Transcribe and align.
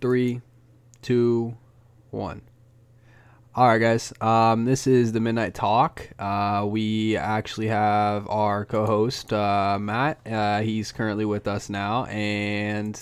Three, 0.00 0.40
two, 1.02 1.56
one. 2.10 2.42
All 3.56 3.68
right, 3.68 3.78
guys. 3.78 4.12
Um, 4.20 4.64
this 4.64 4.86
is 4.88 5.12
the 5.12 5.20
Midnight 5.20 5.54
Talk. 5.54 6.08
Uh, 6.18 6.66
we 6.68 7.16
actually 7.16 7.68
have 7.68 8.28
our 8.28 8.64
co-host 8.64 9.32
uh, 9.32 9.78
Matt. 9.80 10.18
Uh, 10.26 10.60
he's 10.60 10.90
currently 10.90 11.24
with 11.24 11.46
us 11.46 11.70
now, 11.70 12.04
and 12.06 13.00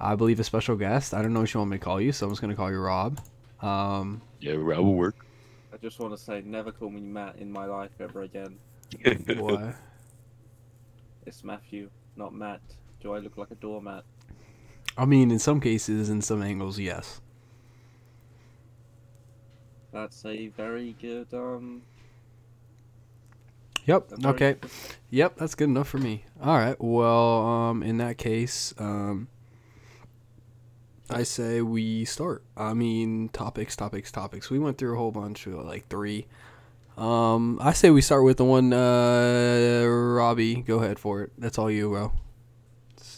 I 0.00 0.14
believe 0.14 0.40
a 0.40 0.44
special 0.44 0.74
guest. 0.76 1.12
I 1.12 1.20
don't 1.20 1.34
know 1.34 1.40
what 1.40 1.52
you 1.52 1.60
want 1.60 1.70
me 1.70 1.78
to 1.78 1.84
call 1.84 2.00
you, 2.00 2.12
so 2.12 2.24
I'm 2.26 2.32
just 2.32 2.40
gonna 2.40 2.54
call 2.56 2.70
you 2.70 2.78
Rob. 2.78 3.20
Um, 3.60 4.22
Yeah, 4.40 4.52
that 4.52 4.82
will 4.82 4.94
work. 4.94 5.26
I 5.72 5.76
just 5.76 5.98
want 6.00 6.16
to 6.16 6.18
say, 6.18 6.42
never 6.44 6.72
call 6.72 6.88
me 6.90 7.02
Matt 7.02 7.36
in 7.36 7.52
my 7.52 7.66
life 7.66 7.90
ever 8.00 8.22
again. 8.22 8.58
what? 9.36 9.74
It's 11.26 11.44
Matthew, 11.44 11.90
not 12.16 12.32
Matt. 12.32 12.62
Do 13.00 13.12
I 13.12 13.18
look 13.18 13.36
like 13.36 13.50
a 13.50 13.54
doormat? 13.56 14.04
I 14.98 15.04
mean, 15.04 15.30
in 15.30 15.38
some 15.38 15.60
cases, 15.60 16.10
in 16.10 16.20
some 16.22 16.42
angles, 16.42 16.78
yes. 16.78 17.20
That's 19.92 20.24
a 20.26 20.48
very 20.48 20.94
good 21.00 21.28
um. 21.32 21.82
Yep. 23.86 24.10
very 24.10 24.34
Okay. 24.34 24.52
good- 24.60 24.70
Yep, 25.10 25.36
that's 25.38 25.54
good 25.54 25.68
enough 25.70 25.88
for 25.88 25.96
me. 25.98 26.24
All 26.42 26.58
right. 26.58 26.76
Well, 26.78 27.38
um, 27.46 27.82
in 27.82 27.96
that 27.98 28.18
case, 28.18 28.74
um, 28.76 29.28
I 31.08 31.22
say 31.22 31.62
we 31.62 32.04
start. 32.04 32.42
I 32.56 32.74
mean, 32.74 33.30
topics, 33.30 33.74
topics, 33.76 34.12
topics. 34.12 34.50
We 34.50 34.58
went 34.58 34.76
through 34.76 34.94
a 34.94 34.98
whole 34.98 35.12
bunch, 35.12 35.46
of 35.46 35.54
like 35.64 35.88
three. 35.88 36.26
Um, 36.98 37.58
I 37.62 37.72
say 37.72 37.88
we 37.90 38.02
start 38.02 38.24
with 38.24 38.36
the 38.36 38.44
one. 38.44 38.72
Uh, 38.74 39.84
Robbie, 39.86 40.56
go 40.56 40.80
ahead 40.80 40.98
for 40.98 41.22
it. 41.22 41.32
That's 41.38 41.56
all 41.56 41.70
you, 41.70 41.88
bro. 41.88 42.12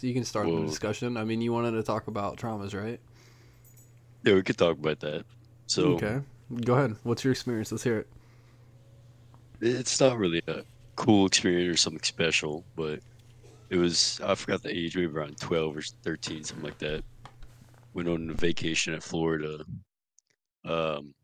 You 0.02 0.14
can 0.14 0.24
start 0.24 0.46
the 0.46 0.66
discussion. 0.66 1.16
I 1.16 1.24
mean, 1.24 1.40
you 1.40 1.52
wanted 1.52 1.72
to 1.72 1.82
talk 1.82 2.06
about 2.06 2.36
traumas, 2.36 2.74
right? 2.74 3.00
Yeah, 4.24 4.34
we 4.34 4.42
could 4.42 4.58
talk 4.58 4.78
about 4.78 5.00
that. 5.00 5.24
So 5.66 5.94
okay. 5.94 6.20
Go 6.64 6.74
ahead. 6.74 6.96
What's 7.04 7.24
your 7.24 7.32
experience? 7.32 7.70
Let's 7.70 7.84
hear 7.84 7.98
it. 7.98 8.08
it's 9.60 10.00
not 10.00 10.18
really 10.18 10.42
a 10.48 10.62
cool 10.96 11.26
experience 11.26 11.74
or 11.74 11.76
something 11.76 12.02
special, 12.02 12.64
but 12.76 13.00
it 13.70 13.76
was 13.76 14.20
I 14.24 14.34
forgot 14.34 14.62
the 14.62 14.76
age, 14.76 14.96
maybe 14.96 15.12
around 15.12 15.38
twelve 15.38 15.76
or 15.76 15.82
thirteen, 16.02 16.44
something 16.44 16.64
like 16.64 16.78
that. 16.78 17.04
Went 17.94 18.08
on 18.08 18.30
a 18.30 18.34
vacation 18.34 18.94
at 18.94 19.02
Florida. 19.02 19.64
Um, 20.64 21.14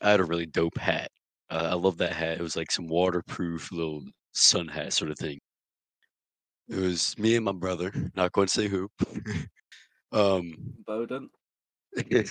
I 0.00 0.10
had 0.10 0.20
a 0.20 0.24
really 0.24 0.46
dope 0.46 0.78
hat. 0.78 1.10
Uh, 1.50 1.68
I 1.70 1.74
love 1.74 1.98
that 1.98 2.12
hat. 2.12 2.38
It 2.38 2.42
was 2.42 2.56
like 2.56 2.70
some 2.70 2.86
waterproof 2.86 3.70
little 3.72 4.02
sun 4.32 4.68
hat 4.68 4.92
sort 4.92 5.10
of 5.10 5.18
thing. 5.18 5.38
It 6.68 6.78
was 6.78 7.18
me 7.18 7.36
and 7.36 7.44
my 7.44 7.52
brother. 7.52 7.92
Not 8.14 8.32
going 8.32 8.46
to 8.46 8.52
say 8.52 8.68
who. 8.68 8.88
um, 10.12 10.54
Bowden. 10.86 11.28
we, 12.10 12.24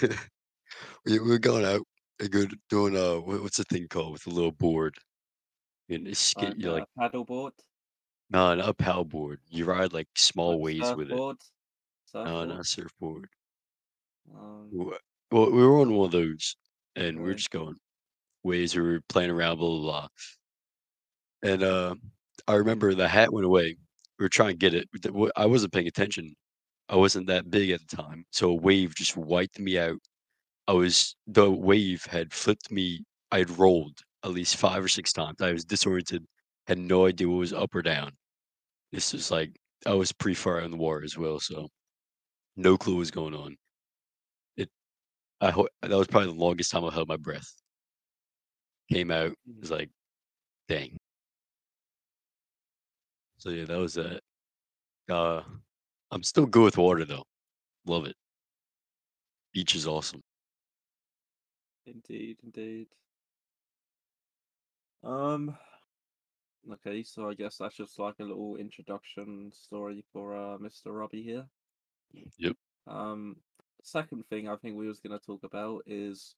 we 1.05 1.19
were 1.19 1.39
going 1.39 1.65
out 1.65 1.81
and 2.19 2.31
good 2.31 2.55
doing 2.69 2.95
a 2.95 3.19
what's 3.19 3.57
the 3.57 3.63
thing 3.65 3.87
called 3.87 4.13
with 4.13 4.27
a 4.27 4.29
little 4.29 4.51
board? 4.51 4.95
And 5.89 6.07
it's 6.07 6.19
skate 6.19 6.57
you're 6.57 6.73
like 6.73 6.85
paddle 6.97 7.25
board. 7.25 7.53
no 8.29 8.55
not 8.55 8.69
a 8.69 8.73
paddle 8.73 9.05
board. 9.05 9.39
You 9.49 9.65
ride 9.65 9.93
like 9.93 10.07
small 10.15 10.53
like 10.53 10.61
waves 10.61 10.95
with 10.95 11.11
it. 11.11 11.17
surfboard, 11.17 11.37
no 12.13 12.45
not 12.45 12.59
a 12.59 12.63
surfboard. 12.63 13.27
Um, 14.33 14.69
well 15.31 15.51
we 15.51 15.65
were 15.65 15.79
on 15.79 15.93
one 15.93 16.05
of 16.05 16.11
those 16.11 16.55
and 16.95 17.17
we 17.17 17.25
were 17.25 17.35
just 17.35 17.51
going 17.51 17.75
waves 18.43 18.75
we 18.75 18.81
were 18.81 19.01
playing 19.09 19.31
around 19.31 19.57
blah 19.57 19.67
blah 19.67 19.79
blah. 19.79 20.07
And 21.43 21.63
uh 21.63 21.95
I 22.47 22.55
remember 22.55 22.93
the 22.93 23.07
hat 23.07 23.31
went 23.31 23.45
away 23.45 23.77
we 24.21 24.25
were 24.25 24.29
trying 24.29 24.51
to 24.51 24.57
get 24.57 24.75
it 24.75 24.89
I 25.37 25.47
wasn't 25.47 25.73
paying 25.73 25.87
attention 25.87 26.35
I 26.89 26.97
wasn't 26.97 27.27
that 27.27 27.51
big 27.51 27.71
at 27.71 27.81
the 27.87 27.97
time 27.97 28.25
so 28.31 28.51
a 28.51 28.55
wave 28.55 28.95
just 28.95 29.17
wiped 29.17 29.59
me 29.59 29.79
out 29.79 29.99
I 30.67 30.73
was 30.73 31.15
the 31.27 31.49
wave 31.51 32.05
had 32.05 32.33
flipped 32.33 32.71
me. 32.71 33.03
I 33.31 33.39
had 33.39 33.57
rolled 33.59 33.99
at 34.23 34.31
least 34.31 34.57
five 34.57 34.83
or 34.83 34.87
six 34.89 35.13
times. 35.13 35.41
I 35.41 35.53
was 35.53 35.65
disoriented, 35.65 36.25
had 36.67 36.79
no 36.79 37.07
idea 37.07 37.29
what 37.29 37.37
was 37.39 37.53
up 37.53 37.75
or 37.75 37.81
down. 37.83 38.11
This 38.93 39.13
was 39.13 39.31
like 39.31 39.57
I 39.85 39.93
was 39.95 40.11
pretty 40.13 40.35
far 40.35 40.59
out 40.59 40.65
in 40.65 40.71
the 40.71 40.77
water 40.77 41.03
as 41.03 41.17
well, 41.17 41.39
so 41.39 41.69
no 42.57 42.77
clue 42.77 42.95
what 42.95 42.99
was 42.99 43.11
going 43.11 43.35
on. 43.35 43.57
It, 44.55 44.69
I 45.41 45.51
ho- 45.51 45.69
that 45.81 45.91
was 45.91 46.07
probably 46.07 46.33
the 46.33 46.39
longest 46.39 46.71
time 46.71 46.85
I 46.85 46.93
held 46.93 47.07
my 47.09 47.17
breath. 47.17 47.53
Came 48.91 49.09
out, 49.09 49.31
Mhm. 49.47 49.59
was 49.59 49.71
like, 49.71 49.89
dang. 50.69 50.97
So 53.41 53.49
yeah, 53.49 53.65
that 53.65 53.79
was 53.79 53.95
that. 53.95 54.21
Uh, 55.09 55.41
I'm 56.11 56.21
still 56.21 56.45
good 56.45 56.61
with 56.61 56.77
water 56.77 57.05
though. 57.05 57.23
Love 57.87 58.05
it. 58.05 58.15
Beach 59.51 59.73
is 59.73 59.87
awesome. 59.87 60.21
Indeed, 61.87 62.37
indeed. 62.43 62.85
Um. 65.03 65.57
Okay, 66.71 67.01
so 67.01 67.27
I 67.27 67.33
guess 67.33 67.57
that's 67.57 67.75
just 67.75 67.97
like 67.97 68.19
a 68.19 68.23
little 68.23 68.57
introduction 68.57 69.51
story 69.51 70.05
for 70.13 70.35
uh, 70.35 70.59
Mr. 70.59 70.95
Robbie 70.95 71.23
here. 71.23 71.47
Yep. 72.37 72.55
Um, 72.85 73.37
second 73.81 74.23
thing 74.27 74.49
I 74.49 74.55
think 74.57 74.77
we 74.77 74.87
was 74.87 74.99
gonna 74.99 75.17
talk 75.17 75.43
about 75.43 75.81
is 75.87 76.35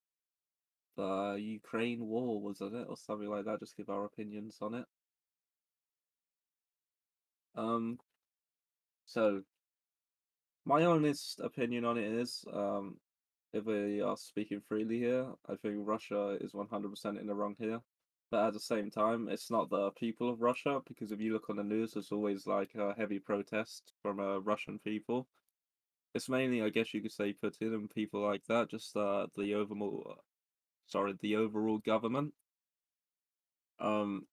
the 0.96 1.36
Ukraine 1.38 2.06
war, 2.06 2.40
wasn't 2.40 2.76
it, 2.76 2.88
or 2.88 2.96
something 2.96 3.28
like 3.28 3.44
that? 3.44 3.60
Just 3.60 3.76
give 3.76 3.90
our 3.90 4.06
opinions 4.06 4.60
on 4.62 4.76
it. 4.76 4.86
Um, 7.56 8.00
so 9.06 9.44
my 10.66 10.86
honest 10.86 11.40
opinion 11.40 11.86
on 11.86 11.98
it 11.98 12.12
is, 12.12 12.44
um, 12.54 12.98
if 13.54 13.66
we 13.66 14.02
are 14.02 14.18
speaking 14.18 14.62
freely 14.68 14.98
here, 14.98 15.28
I 15.48 15.56
think 15.56 15.76
Russia 15.80 16.38
is 16.42 16.54
100% 16.54 17.20
in 17.20 17.28
the 17.28 17.36
wrong 17.36 17.56
here. 17.60 17.80
But 18.32 18.48
at 18.48 18.54
the 18.54 18.60
same 18.60 18.90
time, 18.90 19.30
it's 19.30 19.52
not 19.52 19.70
the 19.70 19.92
people 19.92 20.30
of 20.30 20.42
Russia, 20.42 20.82
because 20.88 21.12
if 21.12 21.20
you 21.20 21.34
look 21.34 21.50
on 21.50 21.58
the 21.58 21.64
news, 21.64 21.94
there's 21.94 22.12
always 22.12 22.48
like 22.48 22.74
a 22.74 22.96
heavy 22.98 23.20
protest 23.20 23.94
from 24.02 24.20
uh, 24.20 24.40
Russian 24.40 24.80
people. 24.80 25.28
It's 26.16 26.30
mainly, 26.30 26.64
I 26.64 26.70
guess 26.70 26.94
you 26.94 27.02
could 27.02 27.12
say, 27.12 27.36
Putin 27.44 27.76
and 27.76 27.90
people 27.90 28.22
like 28.22 28.44
that, 28.48 28.72
just 28.72 28.96
uh, 28.98 29.28
the 29.36 29.54
overall, 29.54 30.16
sorry, 30.88 31.14
the 31.22 31.36
overall 31.36 31.78
government. 31.78 32.34
Um, 33.80 34.26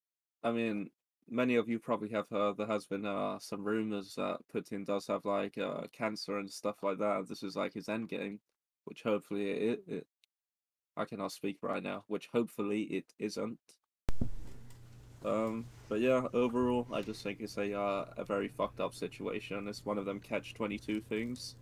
I 0.43 0.51
mean, 0.51 0.89
many 1.31 1.55
of 1.55 1.69
you 1.69 1.79
probably 1.79 2.09
have 2.09 2.27
heard 2.29 2.57
there 2.57 2.67
has 2.67 2.85
been 2.85 3.05
uh, 3.05 3.39
some 3.39 3.63
rumors 3.63 4.15
that 4.15 4.39
Putin 4.53 4.85
does 4.85 5.07
have 5.07 5.23
like 5.25 5.57
uh, 5.57 5.83
cancer 5.97 6.37
and 6.37 6.51
stuff 6.51 6.83
like 6.83 6.99
that. 6.99 7.27
This 7.27 7.41
is 7.41 7.55
like 7.55 7.73
his 7.73 7.89
end 7.89 8.09
game, 8.09 8.39
which 8.83 9.01
hopefully 9.03 9.49
it, 9.49 9.83
it 9.87 10.07
I 10.97 11.05
cannot 11.05 11.31
speak 11.31 11.57
right 11.61 11.81
now, 11.81 12.03
which 12.07 12.27
hopefully 12.33 12.81
it 12.81 13.05
isn't. 13.17 13.59
Um, 15.23 15.65
but 15.87 16.01
yeah, 16.01 16.27
overall, 16.33 16.87
I 16.91 17.01
just 17.01 17.23
think 17.23 17.39
it's 17.39 17.57
a 17.57 17.79
uh, 17.79 18.05
a 18.17 18.25
very 18.25 18.49
fucked 18.49 18.79
up 18.79 18.93
situation. 18.93 19.67
It's 19.67 19.85
one 19.85 19.97
of 19.97 20.05
them 20.05 20.19
catch 20.19 20.53
twenty 20.53 20.77
two 20.77 20.99
things, 20.99 21.55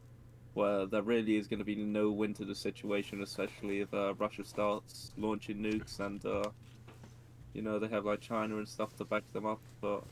where 0.56 0.88
there 0.88 1.04
really 1.04 1.38
is 1.38 1.48
going 1.48 1.60
to 1.60 1.66
be 1.66 1.76
no 1.76 2.10
win 2.10 2.34
to 2.36 2.46
the 2.46 2.56
situation, 2.56 3.22
especially 3.22 3.82
if 3.82 3.94
uh, 3.94 4.16
Russia 4.16 4.44
starts 4.44 5.12
launching 5.18 5.58
nukes 5.58 6.00
and 6.00 6.26
uh, 6.26 6.50
you 7.54 7.62
know 7.62 7.80
they 7.80 7.88
have 7.88 8.06
like 8.06 8.22
China 8.22 8.58
and 8.58 8.68
stuff 8.68 8.96
to 8.98 9.06
back 9.06 9.24
them 9.34 9.46
up. 9.46 9.60
But 9.82 10.04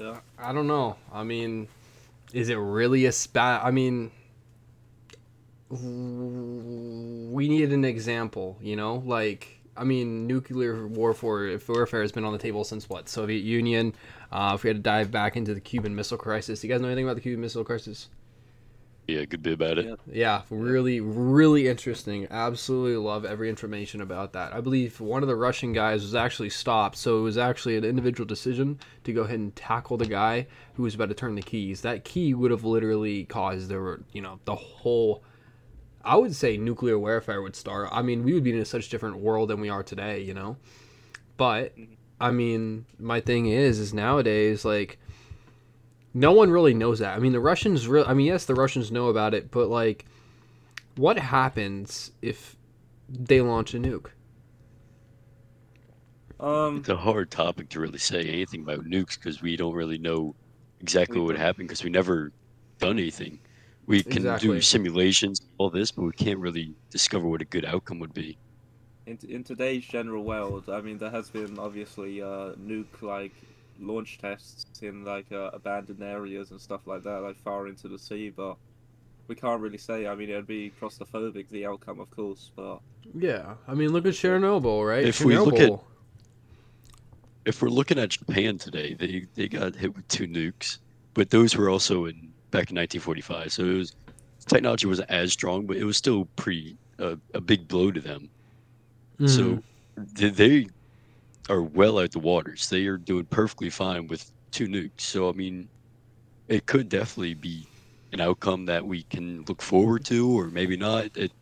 yeah, 0.00 0.20
I 0.38 0.52
don't 0.52 0.66
know. 0.66 0.96
I 1.12 1.24
mean, 1.24 1.68
is 2.32 2.48
it 2.48 2.56
really 2.56 3.06
a 3.06 3.12
spat? 3.12 3.64
I 3.64 3.70
mean, 3.70 4.10
we 5.70 7.48
needed 7.48 7.72
an 7.72 7.84
example, 7.84 8.56
you 8.60 8.76
know? 8.76 9.02
Like, 9.06 9.60
I 9.76 9.84
mean, 9.84 10.26
nuclear 10.26 10.86
warfare, 10.86 11.58
warfare 11.66 12.02
has 12.02 12.12
been 12.12 12.24
on 12.24 12.32
the 12.32 12.38
table 12.38 12.64
since 12.64 12.88
what? 12.88 13.08
Soviet 13.08 13.42
Union. 13.42 13.94
Uh, 14.30 14.52
if 14.54 14.62
we 14.62 14.68
had 14.68 14.76
to 14.76 14.82
dive 14.82 15.10
back 15.10 15.36
into 15.36 15.54
the 15.54 15.60
Cuban 15.60 15.94
Missile 15.94 16.18
Crisis, 16.18 16.60
do 16.60 16.66
you 16.66 16.72
guys 16.72 16.80
know 16.80 16.88
anything 16.88 17.04
about 17.04 17.16
the 17.16 17.22
Cuban 17.22 17.40
Missile 17.40 17.64
Crisis? 17.64 18.08
Yeah, 19.06 19.24
good 19.26 19.42
bit 19.42 19.52
about 19.52 19.78
it. 19.78 19.86
Yeah. 19.86 19.94
Yeah, 20.06 20.42
really, 20.48 21.00
really 21.00 21.68
interesting. 21.68 22.26
Absolutely 22.30 22.96
love 22.96 23.26
every 23.26 23.50
information 23.50 24.00
about 24.00 24.32
that. 24.32 24.54
I 24.54 24.62
believe 24.62 24.98
one 24.98 25.22
of 25.22 25.28
the 25.28 25.36
Russian 25.36 25.74
guys 25.74 26.02
was 26.02 26.14
actually 26.14 26.48
stopped, 26.50 26.96
so 26.96 27.18
it 27.18 27.22
was 27.22 27.36
actually 27.36 27.76
an 27.76 27.84
individual 27.84 28.26
decision 28.26 28.78
to 29.04 29.12
go 29.12 29.22
ahead 29.22 29.38
and 29.38 29.54
tackle 29.54 29.98
the 29.98 30.06
guy 30.06 30.46
who 30.74 30.84
was 30.84 30.94
about 30.94 31.10
to 31.10 31.14
turn 31.14 31.34
the 31.34 31.42
keys. 31.42 31.82
That 31.82 32.04
key 32.04 32.32
would 32.32 32.50
have 32.50 32.64
literally 32.64 33.24
caused 33.24 33.68
the, 33.68 34.02
you 34.12 34.22
know, 34.22 34.40
the 34.46 34.54
whole. 34.54 35.22
I 36.02 36.16
would 36.16 36.34
say 36.34 36.56
nuclear 36.56 36.98
warfare 36.98 37.42
would 37.42 37.56
start. 37.56 37.88
I 37.92 38.02
mean, 38.02 38.24
we 38.24 38.32
would 38.32 38.44
be 38.44 38.52
in 38.52 38.58
a 38.58 38.64
such 38.64 38.88
different 38.88 39.18
world 39.18 39.50
than 39.50 39.60
we 39.60 39.68
are 39.68 39.82
today, 39.82 40.20
you 40.20 40.34
know. 40.34 40.56
But 41.36 41.76
mm-hmm. 41.76 41.94
I 42.20 42.30
mean, 42.30 42.86
my 42.98 43.20
thing 43.20 43.46
is, 43.46 43.78
is 43.78 43.92
nowadays 43.92 44.64
like 44.64 44.98
no 46.14 46.32
one 46.32 46.50
really 46.50 46.74
knows 46.74 47.00
that. 47.00 47.16
I 47.16 47.20
mean, 47.20 47.32
the 47.32 47.40
Russians 47.40 47.88
really. 47.88 48.06
I 48.08 48.14
mean, 48.14 48.26
yes, 48.26 48.44
the 48.46 48.54
Russians 48.54 48.92
know 48.92 49.08
about 49.08 49.34
it, 49.34 49.50
but 49.50 49.68
like, 49.68 50.06
what 50.96 51.18
happens 51.18 52.12
if 52.22 52.56
they 53.08 53.40
launch 53.40 53.74
a 53.74 53.78
nuke? 53.78 54.08
um, 56.40 56.86
It's 56.86 56.88
a 56.88 56.96
hard 56.98 57.32
topic 57.32 57.68
to 57.70 57.80
really 57.80 57.98
say 57.98 58.20
anything 58.28 58.62
about 58.62 58.84
nukes 58.84 59.18
because 59.18 59.42
we 59.42 59.56
don't 59.56 59.74
really 59.74 59.98
know 59.98 60.36
exactly 60.78 61.18
what 61.20 61.26
would 61.26 61.36
don't. 61.36 61.38
happen 61.38 61.66
because 61.66 61.82
we 61.82 61.90
never 61.90 62.32
done 62.78 62.98
anything. 63.00 63.40
We 63.86 64.04
can 64.04 64.34
Exactly. 64.34 64.60
do 64.60 64.60
simulations, 64.60 65.40
all 65.58 65.70
this, 65.70 65.90
but 65.90 66.02
we 66.04 66.12
can't 66.12 66.38
really 66.38 66.76
discover 66.90 67.26
what 67.28 67.42
a 67.42 67.46
good 67.46 67.64
outcome 67.64 67.98
would 67.98 68.14
be. 68.14 68.38
in 69.06 69.18
in 69.28 69.44
today's 69.44 69.84
general 69.84 70.24
world, 70.24 70.68
I 70.68 70.80
mean, 70.80 70.98
there 70.98 71.10
has 71.10 71.30
been 71.30 71.58
obviously 71.58 72.22
uh, 72.22 72.54
nuke 72.56 73.02
like 73.02 73.34
launch 73.78 74.18
tests 74.18 74.82
in 74.82 75.04
like 75.04 75.30
uh, 75.32 75.50
abandoned 75.52 76.02
areas 76.02 76.50
and 76.50 76.60
stuff 76.60 76.86
like 76.86 77.02
that, 77.04 77.20
like 77.20 77.36
far 77.42 77.68
into 77.68 77.88
the 77.88 77.98
sea, 77.98 78.30
but 78.30 78.56
we 79.28 79.34
can't 79.34 79.60
really 79.60 79.78
say. 79.78 80.06
I 80.06 80.14
mean, 80.14 80.30
it'd 80.30 80.46
be 80.46 80.72
claustrophobic 80.80 81.48
the 81.50 81.66
outcome, 81.66 82.00
of 82.00 82.10
course, 82.10 82.50
but 82.56 82.80
Yeah, 83.14 83.54
I 83.66 83.74
mean, 83.74 83.92
look 83.92 84.06
at 84.06 84.14
Chernobyl, 84.14 84.86
right? 84.86 85.04
If 85.04 85.24
we 85.24 85.38
look 85.38 85.58
at 85.58 85.80
if 87.44 87.60
we're 87.60 87.68
looking 87.68 87.98
at 87.98 88.10
Japan 88.10 88.58
today, 88.58 88.94
they 88.94 89.26
they 89.34 89.48
got 89.48 89.74
hit 89.76 89.94
with 89.94 90.06
two 90.08 90.26
nukes, 90.26 90.78
but 91.14 91.30
those 91.30 91.56
were 91.56 91.68
also 91.68 92.06
in 92.06 92.32
back 92.50 92.70
in 92.70 92.76
1945. 92.76 93.52
So 93.52 93.64
it 93.64 93.74
was 93.74 93.96
technology 94.46 94.86
wasn't 94.86 95.10
as 95.10 95.32
strong, 95.32 95.66
but 95.66 95.76
it 95.76 95.84
was 95.84 95.96
still 95.96 96.26
pretty 96.36 96.76
uh, 96.98 97.16
a 97.34 97.40
big 97.40 97.68
blow 97.68 97.90
to 97.90 98.00
them. 98.00 98.30
Mhm. 99.18 99.28
So 99.28 99.62
they, 99.96 100.28
they 100.30 100.66
are 101.48 101.62
well 101.62 101.98
out 101.98 102.12
the 102.12 102.18
waters. 102.18 102.68
They 102.68 102.86
are 102.86 102.96
doing 102.96 103.24
perfectly 103.26 103.70
fine 103.70 104.06
with 104.06 104.30
two 104.50 104.66
nukes. 104.66 105.00
So 105.00 105.28
I 105.28 105.32
mean, 105.32 105.68
it 106.48 106.66
could 106.66 106.88
definitely 106.88 107.34
be 107.34 107.66
an 108.12 108.20
outcome 108.20 108.66
that 108.66 108.86
we 108.86 109.02
can 109.04 109.44
look 109.48 109.60
forward 109.60 110.04
to, 110.06 110.38
or 110.38 110.46
maybe 110.46 110.76
not. 110.76 111.16
It 111.16 111.32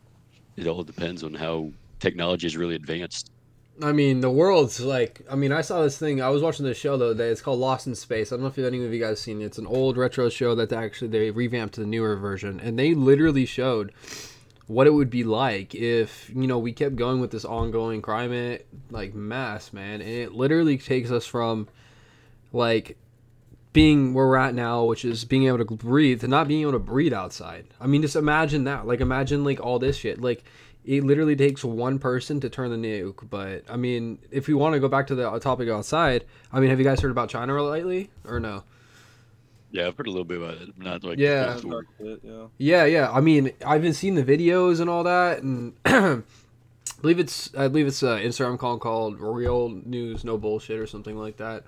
it 0.55 0.67
all 0.67 0.83
depends 0.83 1.23
on 1.23 1.33
how 1.33 1.71
technology 1.99 2.47
is 2.47 2.57
really 2.57 2.75
advanced. 2.75 3.31
I 3.81 3.91
mean, 3.91 4.19
the 4.19 4.29
world's 4.29 4.79
like. 4.79 5.21
I 5.29 5.35
mean, 5.35 5.51
I 5.51 5.61
saw 5.61 5.81
this 5.81 5.97
thing. 5.97 6.21
I 6.21 6.29
was 6.29 6.43
watching 6.43 6.65
this 6.65 6.77
show 6.77 6.95
the 6.95 7.05
other 7.05 7.15
day. 7.15 7.29
It's 7.29 7.41
called 7.41 7.59
Lost 7.59 7.87
in 7.87 7.95
Space. 7.95 8.31
I 8.31 8.35
don't 8.35 8.43
know 8.43 8.47
if 8.47 8.57
any 8.57 8.85
of 8.85 8.93
you 8.93 8.99
guys 8.99 9.19
seen 9.19 9.41
it. 9.41 9.45
It's 9.45 9.57
an 9.57 9.65
old 9.65 9.97
retro 9.97 10.29
show 10.29 10.53
that 10.55 10.71
actually 10.71 11.07
they 11.07 11.31
revamped 11.31 11.75
to 11.75 11.81
the 11.81 11.87
newer 11.87 12.15
version, 12.15 12.59
and 12.59 12.77
they 12.77 12.93
literally 12.93 13.47
showed 13.47 13.91
what 14.67 14.87
it 14.87 14.91
would 14.91 15.09
be 15.09 15.23
like 15.23 15.75
if 15.75 16.29
you 16.29 16.47
know 16.47 16.57
we 16.57 16.71
kept 16.71 16.95
going 16.95 17.19
with 17.19 17.31
this 17.31 17.45
ongoing 17.45 18.01
climate 18.01 18.65
eh, 18.71 18.77
like 18.91 19.13
mass 19.13 19.73
man. 19.73 20.01
And 20.01 20.09
it 20.09 20.33
literally 20.33 20.77
takes 20.77 21.11
us 21.11 21.25
from 21.25 21.67
like 22.51 22.97
being 23.73 24.13
where 24.13 24.27
we're 24.27 24.37
at 24.37 24.53
now, 24.53 24.83
which 24.83 25.03
is 25.03 25.25
being 25.25 25.47
able 25.47 25.57
to 25.57 25.65
breathe, 25.65 26.21
to 26.21 26.27
not 26.27 26.47
being 26.47 26.61
able 26.61 26.73
to 26.73 26.79
breathe 26.79 27.13
outside. 27.13 27.65
I 27.81 27.87
mean, 27.87 28.03
just 28.03 28.15
imagine 28.15 28.65
that. 28.65 28.85
Like, 28.85 29.01
imagine 29.01 29.43
like 29.43 29.59
all 29.59 29.79
this 29.79 29.97
shit. 29.97 30.21
Like, 30.21 30.43
it 30.85 31.03
literally 31.03 31.35
takes 31.35 31.63
one 31.63 31.97
person 31.97 32.39
to 32.41 32.49
turn 32.49 32.69
the 32.69 32.77
nuke. 32.77 33.27
But 33.29 33.63
I 33.69 33.75
mean, 33.75 34.19
if 34.31 34.47
we 34.47 34.53
want 34.53 34.73
to 34.73 34.79
go 34.79 34.87
back 34.87 35.07
to 35.07 35.15
the 35.15 35.39
topic 35.39 35.69
outside, 35.69 36.23
I 36.51 36.59
mean, 36.59 36.69
have 36.69 36.79
you 36.79 36.85
guys 36.85 37.01
heard 37.01 37.11
about 37.11 37.29
China 37.29 37.61
lately 37.63 38.11
or 38.25 38.39
no? 38.39 38.63
Yeah, 39.73 39.87
I've 39.87 39.97
heard 39.97 40.05
a 40.07 40.11
little 40.11 40.23
bit 40.23 40.37
about 40.37 40.53
it. 40.61 40.69
Not 40.77 41.03
like 41.03 41.17
Yeah. 41.17 41.55
full 41.55 41.71
tour. 41.71 41.85
yeah, 41.99 42.15
yeah. 42.23 42.45
Yeah, 42.59 42.85
yeah. 42.85 43.11
I 43.11 43.19
mean, 43.21 43.51
I've 43.65 43.81
been 43.81 43.93
seeing 43.93 44.13
the 44.15 44.23
videos 44.23 44.79
and 44.79 44.89
all 44.89 45.03
that, 45.03 45.41
and 45.41 45.73
I 45.83 46.19
believe 47.01 47.17
it's 47.19 47.53
I 47.55 47.67
believe 47.67 47.87
it's 47.87 48.03
an 48.03 48.19
Instagram 48.19 48.53
account 48.55 48.81
called 48.81 49.19
Real 49.19 49.69
News 49.69 50.23
No 50.23 50.37
Bullshit 50.37 50.79
or 50.79 50.87
something 50.87 51.17
like 51.17 51.37
that. 51.37 51.63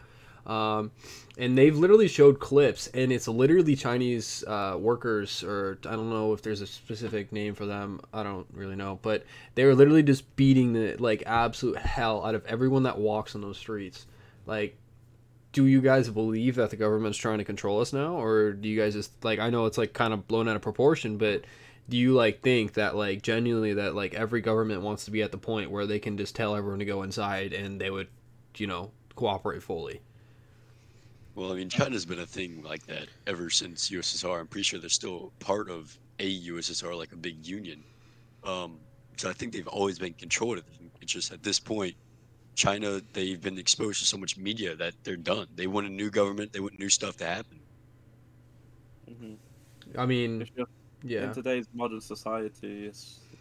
Um, 0.45 0.91
and 1.39 1.57
they've 1.57 1.75
literally 1.75 2.07
showed 2.07 2.39
clips, 2.39 2.85
and 2.93 3.11
it's 3.11 3.27
literally 3.27 3.75
Chinese 3.75 4.43
uh, 4.45 4.77
workers, 4.79 5.43
or 5.43 5.79
I 5.87 5.95
don't 5.95 6.11
know 6.11 6.33
if 6.33 6.43
there's 6.43 6.61
a 6.61 6.67
specific 6.67 7.31
name 7.31 7.55
for 7.55 7.65
them. 7.65 7.99
I 8.13 8.21
don't 8.21 8.45
really 8.53 8.75
know, 8.75 8.99
but 9.01 9.25
they 9.55 9.65
were 9.65 9.73
literally 9.73 10.03
just 10.03 10.35
beating 10.35 10.73
the 10.73 10.95
like 10.99 11.23
absolute 11.25 11.77
hell 11.79 12.23
out 12.23 12.35
of 12.35 12.45
everyone 12.45 12.83
that 12.83 12.99
walks 12.99 13.33
on 13.33 13.41
those 13.41 13.57
streets. 13.57 14.05
Like, 14.45 14.77
do 15.55 15.65
you 15.67 15.79
guys 15.79 16.09
believe 16.09 16.55
that 16.55 16.69
the 16.69 16.75
government's 16.75 17.17
trying 17.17 17.37
to 17.37 17.45
control 17.45 17.79
us 17.79 17.93
now, 17.93 18.21
or 18.21 18.51
do 18.51 18.67
you 18.67 18.77
guys 18.77 18.93
just 18.93 19.23
like? 19.23 19.39
I 19.39 19.49
know 19.49 19.67
it's 19.67 19.77
like 19.77 19.93
kind 19.93 20.13
of 20.13 20.27
blown 20.27 20.49
out 20.49 20.57
of 20.57 20.61
proportion, 20.61 21.17
but 21.17 21.45
do 21.87 21.95
you 21.95 22.13
like 22.13 22.41
think 22.41 22.73
that 22.73 22.97
like 22.97 23.21
genuinely 23.21 23.73
that 23.75 23.95
like 23.95 24.13
every 24.13 24.41
government 24.41 24.81
wants 24.81 25.05
to 25.05 25.11
be 25.11 25.21
at 25.21 25.31
the 25.31 25.37
point 25.37 25.71
where 25.71 25.85
they 25.85 25.97
can 25.97 26.17
just 26.17 26.35
tell 26.35 26.57
everyone 26.57 26.79
to 26.79 26.85
go 26.85 27.03
inside 27.03 27.53
and 27.53 27.79
they 27.79 27.89
would, 27.89 28.09
you 28.57 28.67
know, 28.67 28.91
cooperate 29.15 29.63
fully? 29.63 30.01
Well, 31.35 31.53
I 31.53 31.55
mean, 31.55 31.69
China's 31.69 32.05
been 32.05 32.19
a 32.19 32.25
thing 32.25 32.61
like 32.61 32.85
that 32.87 33.07
ever 33.25 33.49
since 33.49 33.89
USSR. 33.89 34.41
I'm 34.41 34.47
pretty 34.47 34.63
sure 34.63 34.77
they're 34.81 34.89
still 34.89 35.31
part 35.39 35.69
of 35.69 35.97
a 36.19 36.47
USSR, 36.47 36.97
like 36.97 37.13
a 37.13 37.17
big 37.17 37.47
union. 37.47 37.81
Um, 38.43 38.77
so 39.15 39.29
I 39.29 39.33
think 39.33 39.53
they've 39.53 39.67
always 39.69 39.99
been 39.99 40.13
controlled. 40.15 40.61
It's 41.01 41.13
just 41.13 41.31
at 41.31 41.43
this 41.43 41.61
point, 41.61 41.95
China, 42.55 43.01
they've 43.13 43.41
been 43.41 43.57
exposed 43.59 43.99
to 43.99 44.05
so 44.05 44.17
much 44.17 44.37
media 44.37 44.75
that 44.75 44.95
they're 45.03 45.17
done. 45.17 45.47
They 45.55 45.67
want 45.67 45.87
a 45.87 45.91
new 45.91 46.09
government. 46.11 46.53
They 46.53 46.59
want 46.61 46.79
new 46.79 46.89
stuff 46.89 47.17
to 47.17 47.25
happen. 47.25 47.61
hmm 49.07 49.35
I 49.97 50.05
mean, 50.05 50.47
yeah, 51.03 51.19
in 51.19 51.31
today's 51.31 51.67
modern 51.73 52.01
society, 52.01 52.91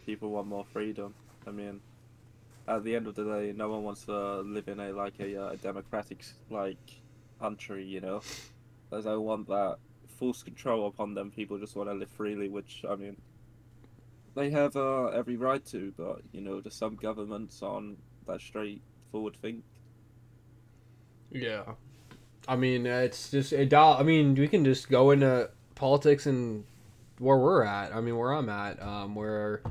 people 0.05 0.31
want 0.31 0.47
more 0.47 0.65
freedom. 0.65 1.15
I 1.47 1.51
mean, 1.51 1.81
at 2.67 2.83
the 2.83 2.95
end 2.95 3.07
of 3.07 3.15
the 3.15 3.25
day, 3.25 3.53
no 3.53 3.69
one 3.69 3.83
wants 3.83 4.05
to 4.05 4.41
live 4.41 4.67
in 4.67 4.79
a 4.79 4.91
like 4.93 5.19
a, 5.19 5.35
uh, 5.41 5.55
democratic 5.57 6.23
like 6.49 7.01
country, 7.39 7.85
you 7.85 8.01
know. 8.01 8.23
They 8.91 9.01
don't 9.01 9.23
want 9.23 9.47
that 9.47 9.77
forced 10.07 10.45
control 10.45 10.87
upon 10.87 11.13
them. 11.15 11.31
People 11.31 11.59
just 11.59 11.75
want 11.75 11.89
to 11.89 11.93
live 11.95 12.09
freely, 12.11 12.49
which 12.49 12.83
I 12.89 12.95
mean, 12.95 13.17
they 14.35 14.49
have 14.51 14.75
uh, 14.75 15.07
every 15.07 15.37
right 15.37 15.65
to. 15.65 15.93
But 15.97 16.21
you 16.31 16.41
know, 16.41 16.61
there's 16.61 16.75
some 16.75 16.95
governments 16.95 17.61
on 17.61 17.97
that 18.27 18.41
straightforward 19.15 19.35
think. 19.41 19.63
yeah. 21.31 21.73
I 22.47 22.55
mean, 22.55 22.85
it's 22.85 23.31
just 23.31 23.53
it. 23.53 23.73
I 23.73 24.03
mean, 24.03 24.35
we 24.35 24.47
can 24.47 24.63
just 24.63 24.89
go 24.89 25.11
into 25.11 25.49
politics 25.73 26.27
and 26.27 26.63
where 27.17 27.37
we're 27.37 27.63
at. 27.63 27.95
I 27.95 28.01
mean, 28.01 28.17
where 28.17 28.33
I'm 28.33 28.49
at. 28.49 28.79
Um, 28.81 29.15
where, 29.15 29.63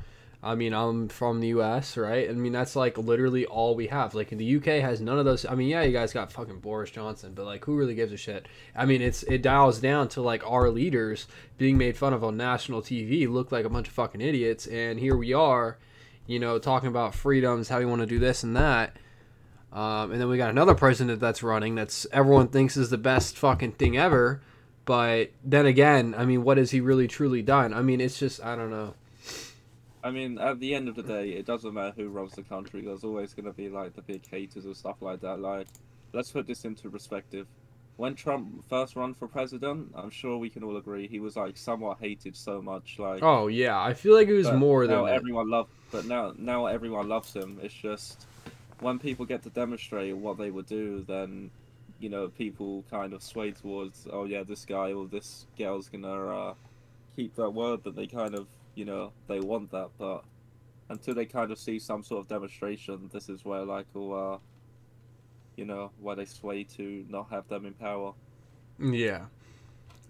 I 0.43 0.57
mean, 0.57 0.73
I'm 0.75 1.09
from 1.09 1.39
the 1.39 1.49
U.S. 1.49 1.97
Right. 1.97 2.29
I 2.29 2.33
mean, 2.33 2.51
that's 2.51 2.75
like 2.75 2.99
literally 2.99 3.47
all 3.47 3.77
we 3.77 3.87
have. 3.87 4.13
Like, 4.15 4.31
the 4.31 4.57
UK 4.57 4.83
has 4.83 5.01
none 5.01 5.21
of 5.21 5.25
those. 5.25 5.47
I 5.47 5.55
mean, 5.55 5.69
yeah, 5.69 5.83
you 5.83 5.93
guys 5.93 6.13
got 6.13 6.33
fucking 6.33 6.59
Boris 6.59 6.91
Johnson, 6.91 7.33
but 7.33 7.45
like, 7.45 7.65
who 7.65 7.77
really 7.77 7.95
gives 7.95 8.13
a 8.13 8.17
shit? 8.17 8.49
I 8.75 8.87
mean, 8.87 9.01
it's 9.01 9.23
it 9.25 9.43
dials 9.43 9.79
down 9.79 10.09
to 10.09 10.21
like 10.21 10.43
our 10.45 10.69
leaders 10.69 11.29
being 11.59 11.79
made 11.79 11.97
fun 11.97 12.13
of 12.13 12.25
on 12.25 12.37
national 12.37 12.83
TV, 12.83 13.29
look 13.31 13.53
like 13.53 13.65
a 13.65 13.71
bunch 13.71 13.87
of 13.87 13.95
fucking 13.95 14.21
idiots, 14.21 14.67
and 14.67 14.99
here 14.99 15.17
we 15.17 15.33
are, 15.33 15.79
you 16.27 16.41
know, 16.41 16.59
talking 16.59 16.89
about 16.89 17.15
freedoms, 17.15 17.69
how 17.69 17.79
we 17.79 17.87
want 17.87 18.01
to 18.01 18.07
do 18.07 18.19
this 18.19 18.43
and 18.43 18.57
that. 18.57 18.97
Um, 19.75 20.13
and 20.13 20.21
then 20.21 20.29
we 20.29 20.37
got 20.37 20.51
another 20.51 20.75
president 20.75 21.19
that's 21.21 21.43
running 21.43 21.75
that's 21.75 22.07
everyone 22.13 22.47
thinks 22.49 22.77
is 22.77 22.91
the 22.91 22.99
best 22.99 23.37
fucking 23.37 23.73
thing 23.73 23.97
ever. 23.97 24.41
But 24.85 25.33
then 25.43 25.67
again, 25.67 26.15
I 26.17 26.25
mean, 26.25 26.45
what 26.45 26.59
has 26.59 26.71
he 26.71 26.81
really 26.81 27.09
truly 27.09 27.43
done? 27.43 27.75
I 27.75 27.83
mean, 27.83 28.01
it's 28.01 28.19
just 28.19 28.43
I 28.45 28.55
don't 28.55 28.71
know. 28.71 28.95
I 30.05 30.11
mean, 30.11 30.39
at 30.39 30.61
the 30.61 30.75
end 30.75 30.89
of 30.89 30.95
the 30.97 31.03
day, 31.03 31.31
it 31.31 31.47
doesn't 31.47 31.73
matter 31.73 31.93
who 31.97 32.09
runs 32.09 32.33
the 32.35 32.43
country. 32.43 32.83
There's 32.83 33.05
always 33.05 33.33
going 33.33 33.47
to 33.47 33.53
be 33.53 33.71
like 33.71 33.95
the 33.95 34.03
big 34.03 34.29
haters 34.29 34.67
and 34.67 34.77
stuff 34.77 34.97
like 35.01 35.21
that. 35.23 35.41
Like, 35.41 35.67
let's 36.13 36.31
put 36.31 36.47
this 36.47 36.65
into 36.67 36.91
perspective. 36.91 37.47
When 37.97 38.15
Trump 38.15 38.69
first 38.69 38.97
ran 38.97 39.15
for 39.15 39.29
president, 39.29 39.93
I'm 39.95 40.11
sure 40.11 40.37
we 40.37 40.51
can 40.51 40.63
all 40.63 40.77
agree 40.77 41.09
he 41.09 41.21
was 41.21 41.37
like 41.37 41.57
somewhat 41.57 41.99
hated 42.01 42.37
so 42.37 42.61
much. 42.61 42.97
Like, 42.99 43.23
Oh 43.23 43.47
yeah, 43.47 43.81
I 43.81 43.95
feel 43.95 44.15
like 44.15 44.29
it 44.29 44.35
was 44.35 44.53
more 44.53 44.87
than 44.87 45.09
everyone 45.09 45.49
loved. 45.49 45.71
but 45.91 46.05
now 46.05 46.35
now 46.37 46.67
everyone 46.67 47.09
loves 47.09 47.33
him. 47.35 47.59
It's 47.63 47.73
just 47.73 48.27
when 48.85 48.99
people 48.99 49.25
get 49.25 49.43
to 49.43 49.49
demonstrate 49.49 50.15
what 50.15 50.37
they 50.37 50.51
would 50.51 50.67
do, 50.67 51.03
then 51.09 51.51
you 51.99 52.11
know 52.11 52.29
people 52.29 52.85
kind 52.91 53.15
of 53.15 53.23
sway 53.23 53.51
towards, 53.51 54.07
oh 54.13 54.27
yeah, 54.27 54.43
this 54.43 54.67
guy 54.67 54.93
or 54.93 55.07
this 55.07 55.47
girl's 55.59 55.89
gonna 55.89 56.27
uh, 56.27 56.55
keep 57.17 57.35
that 57.37 57.49
word 57.49 57.83
that 57.85 57.97
they 57.97 58.07
kind 58.07 58.35
of 58.35 58.47
you 58.75 58.85
know 58.85 59.11
they 59.27 59.41
want 59.41 59.71
that, 59.71 59.89
but 59.99 60.23
until 60.91 61.15
they 61.15 61.25
kind 61.25 61.51
of 61.51 61.59
see 61.59 61.79
some 61.79 62.03
sort 62.03 62.21
of 62.21 62.29
demonstration, 62.29 63.09
this 63.11 63.31
is 63.31 63.43
where 63.43 63.65
like 63.65 63.87
oh, 63.95 64.13
uh, 64.13 64.39
you 65.57 65.65
know 65.65 65.91
where 65.99 66.15
they 66.15 66.27
sway 66.27 66.63
to 66.63 67.07
not 67.09 67.31
have 67.31 67.49
them 67.49 67.65
in 67.65 67.73
power. 67.73 68.13
Yeah, 68.79 69.23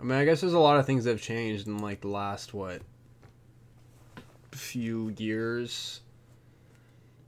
I 0.00 0.02
mean, 0.02 0.19
I 0.19 0.25
guess 0.25 0.40
there's 0.40 0.52
a 0.52 0.59
lot 0.59 0.81
of 0.81 0.87
things 0.87 1.04
that 1.04 1.11
have 1.11 1.23
changed 1.23 1.69
in 1.69 1.78
like 1.78 2.00
the 2.00 2.09
last 2.09 2.52
what 2.52 2.83
few 4.50 5.14
years. 5.16 6.00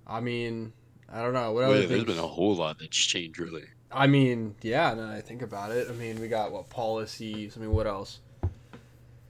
I 0.08 0.20
mean, 0.20 0.72
I 1.12 1.22
don't 1.22 1.32
know 1.32 1.52
what 1.52 1.68
Well, 1.68 1.80
yeah, 1.80 1.86
there's 1.86 2.04
been 2.04 2.18
a 2.18 2.26
whole 2.26 2.56
lot 2.56 2.78
that's 2.78 2.96
changed, 2.96 3.38
really. 3.38 3.64
I 3.92 4.06
mean, 4.06 4.54
yeah. 4.62 4.92
Now 4.94 5.06
that 5.06 5.16
I 5.16 5.20
think 5.20 5.42
about 5.42 5.70
it, 5.70 5.88
I 5.88 5.92
mean, 5.92 6.20
we 6.20 6.28
got 6.28 6.52
what 6.52 6.68
policies. 6.68 7.56
I 7.56 7.60
mean, 7.60 7.72
what 7.72 7.86
else? 7.86 8.20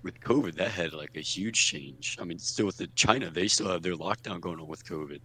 With 0.03 0.21
COVID, 0.21 0.55
that 0.57 0.71
had 0.71 0.93
like 0.93 1.17
a 1.17 1.21
huge 1.21 1.67
change. 1.67 2.17
I 2.21 2.25
mean, 2.25 2.39
still 2.39 2.67
with 2.67 2.79
the 2.79 2.87
China, 2.89 3.31
they 3.31 3.49
still 3.49 3.69
have 3.69 3.83
their 3.83 3.95
lockdown 3.95 4.41
going 4.41 4.61
on 4.61 4.69
with 4.69 4.85
COVID. 4.85 5.21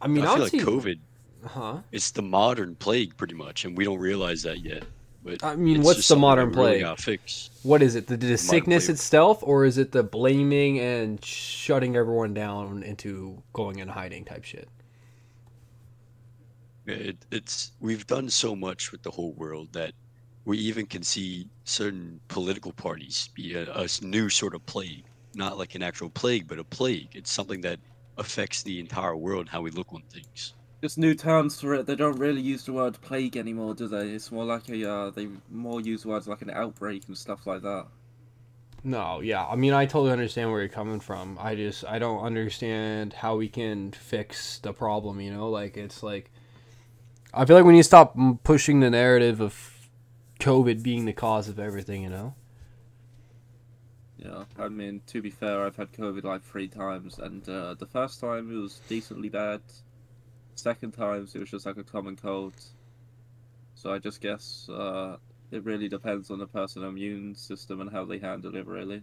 I 0.00 0.08
mean, 0.08 0.24
I 0.24 0.34
feel 0.34 0.42
like 0.42 0.52
COVID, 0.52 0.98
huh? 1.46 1.78
it's 1.92 2.10
the 2.10 2.22
modern 2.22 2.74
plague 2.74 3.16
pretty 3.16 3.34
much, 3.34 3.64
and 3.64 3.76
we 3.76 3.84
don't 3.84 4.00
realize 4.00 4.42
that 4.42 4.60
yet. 4.64 4.84
But 5.24 5.44
I 5.44 5.54
mean, 5.54 5.82
what's 5.82 6.08
the 6.08 6.16
modern 6.16 6.50
that 6.50 6.58
really 6.58 6.82
plague? 6.96 7.20
What 7.62 7.82
is 7.82 7.94
it? 7.94 8.08
The, 8.08 8.16
the 8.16 8.36
sickness 8.36 8.86
plague. 8.86 8.94
itself, 8.94 9.38
or 9.42 9.64
is 9.64 9.78
it 9.78 9.92
the 9.92 10.02
blaming 10.02 10.80
and 10.80 11.24
shutting 11.24 11.94
everyone 11.94 12.34
down 12.34 12.82
into 12.82 13.40
going 13.52 13.80
and 13.80 13.88
hiding 13.88 14.24
type 14.24 14.42
shit? 14.42 14.68
It, 16.86 17.16
it's 17.30 17.72
we've 17.80 18.06
done 18.06 18.28
so 18.28 18.56
much 18.56 18.90
with 18.92 19.02
the 19.02 19.10
whole 19.10 19.32
world 19.32 19.72
that 19.72 19.92
we 20.44 20.58
even 20.58 20.86
can 20.86 21.02
see 21.02 21.48
certain 21.64 22.20
political 22.28 22.72
parties 22.72 23.28
be 23.34 23.54
a 23.54 23.86
new 24.00 24.28
sort 24.28 24.54
of 24.54 24.66
plague, 24.66 25.04
not 25.34 25.58
like 25.58 25.74
an 25.74 25.82
actual 25.82 26.10
plague, 26.10 26.48
but 26.48 26.58
a 26.58 26.64
plague. 26.64 27.10
It's 27.14 27.30
something 27.30 27.60
that 27.60 27.78
affects 28.18 28.62
the 28.62 28.80
entire 28.80 29.16
world, 29.16 29.48
how 29.48 29.60
we 29.60 29.70
look 29.70 29.92
on 29.92 30.02
things. 30.10 30.54
Just 30.82 30.98
new 30.98 31.14
terms 31.14 31.60
for 31.60 31.74
it. 31.74 31.86
They 31.86 31.94
don't 31.94 32.18
really 32.18 32.40
use 32.40 32.64
the 32.64 32.72
word 32.72 33.00
plague 33.00 33.36
anymore, 33.36 33.74
do 33.74 33.86
they? 33.86 34.08
It's 34.08 34.32
more 34.32 34.44
like 34.44 34.68
a 34.68 34.90
uh, 34.90 35.10
they 35.10 35.28
more 35.48 35.80
use 35.80 36.04
words 36.04 36.26
like 36.26 36.42
an 36.42 36.50
outbreak 36.50 37.04
and 37.06 37.16
stuff 37.16 37.46
like 37.46 37.62
that. 37.62 37.86
No, 38.84 39.20
yeah. 39.20 39.46
I 39.46 39.54
mean, 39.54 39.72
I 39.72 39.86
totally 39.86 40.10
understand 40.10 40.50
where 40.50 40.58
you're 40.58 40.68
coming 40.68 40.98
from. 40.98 41.38
I 41.40 41.54
just 41.54 41.84
I 41.84 42.00
don't 42.00 42.24
understand 42.24 43.12
how 43.12 43.36
we 43.36 43.48
can 43.48 43.92
fix 43.92 44.58
the 44.58 44.72
problem, 44.72 45.20
you 45.20 45.32
know? 45.32 45.48
Like 45.50 45.76
it's 45.76 46.02
like 46.02 46.31
I 47.34 47.44
feel 47.44 47.56
like 47.56 47.64
we 47.64 47.72
need 47.72 47.80
to 47.80 47.84
stop 47.84 48.16
pushing 48.44 48.80
the 48.80 48.90
narrative 48.90 49.40
of 49.40 49.88
COVID 50.40 50.82
being 50.82 51.04
the 51.06 51.12
cause 51.12 51.48
of 51.48 51.58
everything, 51.58 52.02
you 52.02 52.10
know? 52.10 52.34
Yeah, 54.18 54.44
I 54.58 54.68
mean, 54.68 55.02
to 55.08 55.20
be 55.20 55.30
fair, 55.30 55.64
I've 55.64 55.76
had 55.76 55.92
COVID 55.92 56.24
like 56.24 56.42
three 56.42 56.68
times, 56.68 57.18
and 57.18 57.46
uh, 57.48 57.74
the 57.74 57.86
first 57.86 58.20
time 58.20 58.52
it 58.52 58.56
was 58.60 58.80
decently 58.88 59.28
bad. 59.28 59.62
Second 60.54 60.92
times 60.92 61.34
it 61.34 61.40
was 61.40 61.50
just 61.50 61.66
like 61.66 61.76
a 61.78 61.84
common 61.84 62.16
cold. 62.16 62.54
So 63.74 63.92
I 63.92 63.98
just 63.98 64.20
guess 64.20 64.68
uh, 64.68 65.16
it 65.50 65.64
really 65.64 65.88
depends 65.88 66.30
on 66.30 66.38
the 66.38 66.46
person's 66.46 66.84
immune 66.84 67.34
system 67.34 67.80
and 67.80 67.90
how 67.90 68.04
they 68.04 68.18
handle 68.18 68.54
it, 68.56 68.66
really. 68.66 69.02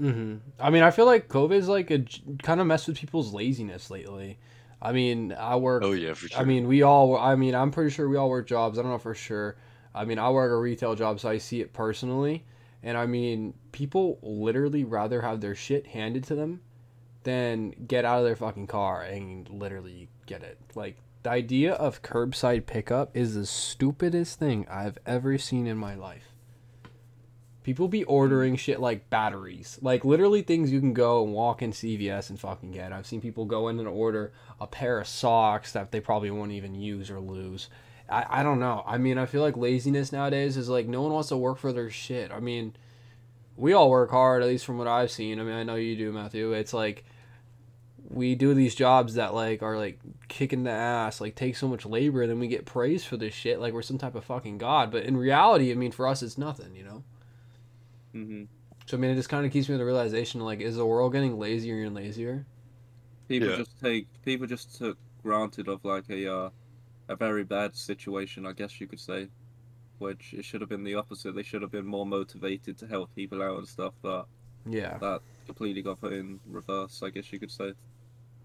Mhm. 0.00 0.40
I 0.60 0.70
mean, 0.70 0.82
I 0.82 0.90
feel 0.90 1.06
like 1.06 1.28
COVID's 1.28 1.68
like 1.68 1.90
a 1.90 2.04
kind 2.42 2.60
of 2.60 2.66
messed 2.66 2.88
with 2.88 2.98
people's 2.98 3.32
laziness 3.32 3.90
lately. 3.90 4.38
I 4.80 4.92
mean, 4.92 5.32
I 5.32 5.56
work 5.56 5.82
Oh 5.82 5.92
yeah, 5.92 6.14
for 6.14 6.28
sure. 6.28 6.40
I 6.40 6.44
mean, 6.44 6.66
we 6.66 6.82
all. 6.82 7.16
I 7.16 7.34
mean, 7.34 7.54
I'm 7.54 7.70
pretty 7.70 7.90
sure 7.90 8.08
we 8.08 8.16
all 8.16 8.28
work 8.28 8.46
jobs. 8.46 8.78
I 8.78 8.82
don't 8.82 8.90
know 8.90 8.98
for 8.98 9.14
sure. 9.14 9.56
I 9.94 10.04
mean, 10.04 10.18
I 10.18 10.28
work 10.30 10.50
a 10.52 10.56
retail 10.56 10.94
job, 10.94 11.20
so 11.20 11.28
I 11.28 11.38
see 11.38 11.60
it 11.60 11.72
personally. 11.72 12.44
And 12.82 12.96
I 12.98 13.06
mean, 13.06 13.54
people 13.72 14.18
literally 14.22 14.84
rather 14.84 15.22
have 15.22 15.40
their 15.40 15.54
shit 15.54 15.86
handed 15.88 16.24
to 16.24 16.34
them 16.34 16.60
than 17.24 17.70
get 17.88 18.04
out 18.04 18.18
of 18.18 18.24
their 18.24 18.36
fucking 18.36 18.68
car 18.68 19.02
and 19.02 19.48
literally 19.48 20.08
get 20.26 20.42
it. 20.42 20.58
Like 20.74 20.98
the 21.22 21.30
idea 21.30 21.72
of 21.72 22.02
curbside 22.02 22.66
pickup 22.66 23.16
is 23.16 23.34
the 23.34 23.46
stupidest 23.46 24.38
thing 24.38 24.66
I've 24.70 24.98
ever 25.06 25.38
seen 25.38 25.66
in 25.66 25.78
my 25.78 25.94
life. 25.94 26.35
People 27.66 27.88
be 27.88 28.04
ordering 28.04 28.54
shit 28.54 28.78
like 28.78 29.10
batteries, 29.10 29.76
like 29.82 30.04
literally 30.04 30.40
things 30.40 30.70
you 30.70 30.78
can 30.78 30.92
go 30.92 31.24
and 31.24 31.32
walk 31.32 31.62
in 31.62 31.72
CVS 31.72 32.30
and 32.30 32.38
fucking 32.38 32.70
get. 32.70 32.92
I've 32.92 33.08
seen 33.08 33.20
people 33.20 33.44
go 33.44 33.66
in 33.66 33.80
and 33.80 33.88
order 33.88 34.32
a 34.60 34.68
pair 34.68 35.00
of 35.00 35.08
socks 35.08 35.72
that 35.72 35.90
they 35.90 35.98
probably 35.98 36.30
won't 36.30 36.52
even 36.52 36.76
use 36.76 37.10
or 37.10 37.18
lose. 37.18 37.68
I, 38.08 38.24
I 38.28 38.42
don't 38.44 38.60
know. 38.60 38.84
I 38.86 38.98
mean, 38.98 39.18
I 39.18 39.26
feel 39.26 39.42
like 39.42 39.56
laziness 39.56 40.12
nowadays 40.12 40.56
is 40.56 40.68
like 40.68 40.86
no 40.86 41.02
one 41.02 41.12
wants 41.12 41.30
to 41.30 41.36
work 41.36 41.58
for 41.58 41.72
their 41.72 41.90
shit. 41.90 42.30
I 42.30 42.38
mean, 42.38 42.76
we 43.56 43.72
all 43.72 43.90
work 43.90 44.12
hard, 44.12 44.44
at 44.44 44.48
least 44.48 44.64
from 44.64 44.78
what 44.78 44.86
I've 44.86 45.10
seen. 45.10 45.40
I 45.40 45.42
mean, 45.42 45.56
I 45.56 45.64
know 45.64 45.74
you 45.74 45.96
do, 45.96 46.12
Matthew. 46.12 46.52
It's 46.52 46.72
like 46.72 47.04
we 48.08 48.36
do 48.36 48.54
these 48.54 48.76
jobs 48.76 49.14
that 49.14 49.34
like 49.34 49.64
are 49.64 49.76
like 49.76 49.98
kicking 50.28 50.62
the 50.62 50.70
ass, 50.70 51.20
like 51.20 51.34
take 51.34 51.56
so 51.56 51.66
much 51.66 51.84
labor, 51.84 52.22
and 52.22 52.30
then 52.30 52.38
we 52.38 52.46
get 52.46 52.64
praised 52.64 53.08
for 53.08 53.16
this 53.16 53.34
shit 53.34 53.58
like 53.58 53.72
we're 53.72 53.82
some 53.82 53.98
type 53.98 54.14
of 54.14 54.24
fucking 54.24 54.58
god. 54.58 54.92
But 54.92 55.02
in 55.02 55.16
reality, 55.16 55.72
I 55.72 55.74
mean, 55.74 55.90
for 55.90 56.06
us, 56.06 56.22
it's 56.22 56.38
nothing, 56.38 56.76
you 56.76 56.84
know. 56.84 57.02
Hmm 58.24 58.44
So 58.86 58.96
I 58.96 59.00
mean, 59.00 59.10
it 59.10 59.16
just 59.16 59.28
kind 59.28 59.46
of 59.46 59.52
keeps 59.52 59.68
me 59.68 59.74
with 59.74 59.80
the 59.80 59.84
realization 59.86 60.40
like, 60.40 60.60
is 60.60 60.76
the 60.76 60.86
world 60.86 61.12
getting 61.12 61.38
lazier 61.38 61.82
and 61.84 61.94
lazier? 61.94 62.46
People 63.28 63.50
Yeah. 63.50 63.52
just 63.52 63.78
take 63.80 64.08
people 64.24 64.46
just 64.46 64.76
took 64.76 64.98
granted 65.22 65.68
of 65.68 65.84
like 65.84 66.06
a 66.10 66.32
uh, 66.32 66.50
a 67.08 67.16
very 67.16 67.44
bad 67.44 67.76
situation, 67.76 68.46
I 68.46 68.52
guess 68.54 68.80
you 68.80 68.88
could 68.88 69.00
say, 69.00 69.30
which 69.98 70.34
it 70.34 70.44
should 70.44 70.60
have 70.62 70.70
been 70.70 70.84
the 70.84 70.96
opposite. 70.96 71.34
They 71.34 71.42
should 71.44 71.62
have 71.62 71.72
been 71.72 71.86
more 71.86 72.06
motivated 72.06 72.78
to 72.80 72.88
help 72.88 73.14
people 73.14 73.42
out 73.42 73.58
and 73.58 73.68
stuff. 73.68 73.94
But 74.02 74.28
Yeah, 74.66 75.00
that 75.00 75.22
completely 75.46 75.82
got 75.82 76.00
put 76.00 76.12
in 76.14 76.40
reverse, 76.46 77.02
I 77.02 77.10
guess 77.10 77.32
you 77.32 77.40
could 77.40 77.52
say. 77.52 77.74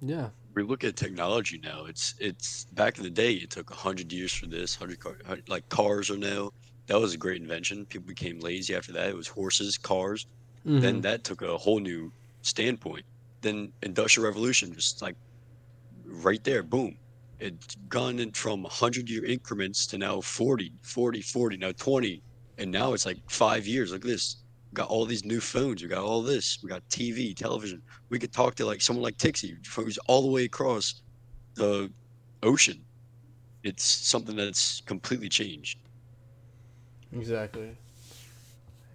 yeah, 0.02 0.30
we 0.56 0.64
look 0.64 0.84
at 0.84 0.96
technology 0.96 1.60
now. 1.64 1.86
It's 1.86 2.14
it's 2.20 2.66
back 2.72 2.98
in 2.98 3.04
the 3.04 3.10
day. 3.12 3.34
It 3.34 3.52
took 3.52 3.70
hundred 3.72 4.12
years 4.12 4.34
for 4.34 4.48
this. 4.48 4.76
Hundred 4.76 5.00
car, 5.00 5.18
like 5.48 5.68
cars 5.70 6.10
are 6.10 6.18
now. 6.18 6.52
That 6.92 7.00
was 7.00 7.14
a 7.14 7.18
great 7.18 7.42
invention. 7.42 7.86
People 7.88 8.08
became 8.08 8.40
lazy 8.42 8.76
after 8.76 8.92
that. 8.94 9.10
It 9.10 9.16
was 9.16 9.30
horses, 9.30 9.78
cars. 9.78 10.28
Then 10.80 11.00
Mhm. 11.00 11.04
that 11.04 11.24
took 11.24 11.42
a 11.42 11.58
whole 11.58 11.80
new 11.80 12.12
standpoint. 12.44 13.06
Then 13.42 13.74
industrial 13.82 14.28
revolution, 14.28 14.74
just 14.74 15.02
like 15.02 15.16
right 16.06 16.44
there, 16.44 16.64
boom. 16.64 16.98
It's 17.40 17.76
gone 17.88 18.20
in 18.20 18.34
from 18.34 18.66
100 18.66 19.10
year 19.10 19.26
increments 19.26 19.88
to 19.88 19.98
now 19.98 20.22
40, 20.22 20.74
40, 20.84 21.22
40, 21.22 21.58
now 21.58 21.72
20. 21.74 22.24
And 22.58 22.72
now 22.72 22.94
it's 22.94 23.06
like 23.06 23.20
five 23.30 23.68
years. 23.68 23.92
Look 23.92 24.06
at 24.06 24.10
this. 24.10 24.44
We 24.72 24.76
got 24.76 24.90
all 24.90 25.06
these 25.06 25.26
new 25.26 25.40
phones. 25.42 25.82
We 25.82 25.90
got 25.90 26.04
all 26.04 26.22
this. 26.24 26.60
We 26.64 26.70
got 26.70 26.84
TV, 26.90 27.34
television. 27.34 27.82
We 28.10 28.20
could 28.20 28.34
talk 28.34 28.56
to 28.56 28.66
like 28.66 28.82
someone 28.82 29.04
like 29.04 29.18
Tixie, 29.18 29.56
who's 29.76 29.98
all 30.08 30.24
the 30.24 30.32
way 30.32 30.46
across 30.46 31.02
the 31.56 31.94
ocean. 32.44 32.86
It's 33.64 33.86
something 33.86 34.36
that's 34.38 34.82
completely 34.82 35.30
changed. 35.30 35.80
Exactly. 37.14 37.76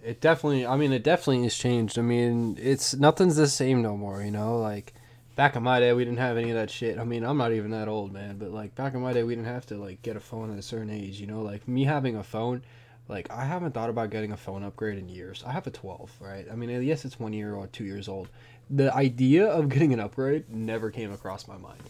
It 0.05 0.21
definitely. 0.21 0.67
I 0.67 0.77
mean, 0.77 0.93
it 0.93 1.03
definitely 1.03 1.43
has 1.43 1.57
changed. 1.57 1.99
I 1.99 2.03
mean, 2.03 2.57
it's 2.61 2.95
nothing's 2.95 3.37
the 3.37 3.49
same 3.49 3.83
no 3.83 3.97
more. 3.97 4.23
You 4.23 4.31
know, 4.31 4.59
like 4.59 4.95
back 5.35 5.57
in 5.57 5.63
my 5.63 5.81
day, 5.81 5.93
we 5.93 6.05
didn't 6.05 6.19
have 6.19 6.37
any 6.37 6.51
of 6.51 6.57
that 6.57 6.71
shit. 6.71 6.99
I 6.99 7.05
mean, 7.05 7.25
I'm 7.25 7.37
not 7.37 7.53
even 7.53 7.71
that 7.73 7.89
old, 7.89 8.13
man. 8.13 8.39
But 8.39 8.51
like 8.53 8.75
back 8.75 8.95
in 8.95 9.01
my 9.01 9.13
day, 9.13 9.23
we 9.23 9.35
didn't 9.35 9.49
have 9.49 9.67
to 9.67 9.77
like 9.77 10.03
get 10.03 10.17
a 10.17 10.21
phone 10.21 10.53
at 10.53 10.59
a 10.59 10.63
certain 10.63 10.91
age. 10.91 11.21
You 11.21 11.27
know, 11.27 11.43
like 11.43 11.67
me 11.67 11.85
having 11.85 12.17
a 12.17 12.23
phone. 12.23 12.63
Like 13.09 13.31
I 13.31 13.45
haven't 13.45 13.73
thought 13.73 13.91
about 13.91 14.11
getting 14.11 14.33
a 14.33 14.37
phone 14.37 14.65
upgrade 14.65 14.99
in 14.99 15.09
years. 15.09 15.45
I 15.47 15.53
have 15.53 15.67
a 15.67 15.71
12, 15.71 16.11
right? 16.21 16.47
I 16.51 16.57
mean, 16.57 16.83
yes, 16.83 17.05
it's 17.05 17.21
one 17.21 17.33
year 17.33 17.55
or 17.55 17.67
two 17.69 17.85
years 17.85 18.09
old. 18.09 18.29
The 18.69 18.93
idea 18.95 19.47
of 19.47 19.69
getting 19.69 19.93
an 19.93 20.01
upgrade 20.01 20.51
never 20.51 20.91
came 20.91 21.13
across 21.13 21.47
my 21.47 21.57
mind. 21.57 21.81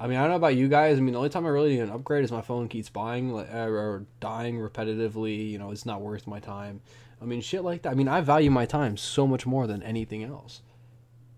I 0.00 0.06
mean, 0.06 0.16
I 0.16 0.22
don't 0.22 0.30
know 0.30 0.36
about 0.36 0.54
you 0.54 0.68
guys. 0.68 0.96
I 0.96 1.00
mean, 1.00 1.12
the 1.12 1.18
only 1.18 1.28
time 1.28 1.44
I 1.44 1.48
really 1.48 1.70
need 1.70 1.80
an 1.80 1.90
upgrade 1.90 2.24
is 2.24 2.30
my 2.30 2.40
phone 2.40 2.68
keeps 2.68 2.88
buying 2.88 3.36
uh, 3.36 3.66
or 3.68 4.04
dying 4.20 4.58
repetitively. 4.58 5.50
You 5.50 5.58
know, 5.58 5.72
it's 5.72 5.84
not 5.86 6.00
worth 6.00 6.26
my 6.26 6.38
time. 6.38 6.80
I 7.20 7.24
mean, 7.24 7.40
shit 7.40 7.64
like 7.64 7.82
that. 7.82 7.90
I 7.90 7.94
mean, 7.94 8.06
I 8.06 8.20
value 8.20 8.50
my 8.50 8.64
time 8.64 8.96
so 8.96 9.26
much 9.26 9.44
more 9.44 9.66
than 9.66 9.82
anything 9.82 10.22
else. 10.22 10.62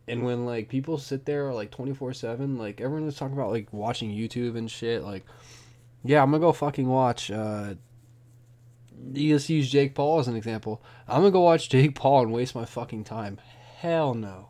And 0.07 0.25
when 0.25 0.45
like 0.45 0.69
people 0.69 0.99
sit 0.99 1.25
there 1.25 1.53
like 1.55 1.71
twenty 1.71 1.95
four 1.95 2.13
seven, 2.13 2.59
like 2.59 2.81
everyone 2.81 3.07
was 3.07 3.17
talking 3.17 3.37
about 3.37 3.51
like 3.51 3.73
watching 3.73 4.11
YouTube 4.11 4.59
and 4.59 4.71
shit. 4.71 5.03
Like, 5.03 5.25
yeah, 6.05 6.23
I'm 6.23 6.31
gonna 6.31 6.41
go 6.41 6.53
fucking 6.53 6.87
watch. 6.87 7.31
uh 7.31 7.75
You 9.15 9.37
just 9.37 9.49
use 9.49 9.71
Jake 9.71 9.95
Paul 9.95 10.19
as 10.19 10.29
an 10.29 10.37
example. 10.37 10.83
I'm 11.09 11.21
gonna 11.21 11.31
go 11.31 11.41
watch 11.41 11.71
Jake 11.71 11.95
Paul 11.95 12.25
and 12.25 12.33
waste 12.33 12.55
my 12.55 12.67
fucking 12.67 13.05
time. 13.05 13.39
Hell 13.79 14.13
no. 14.13 14.50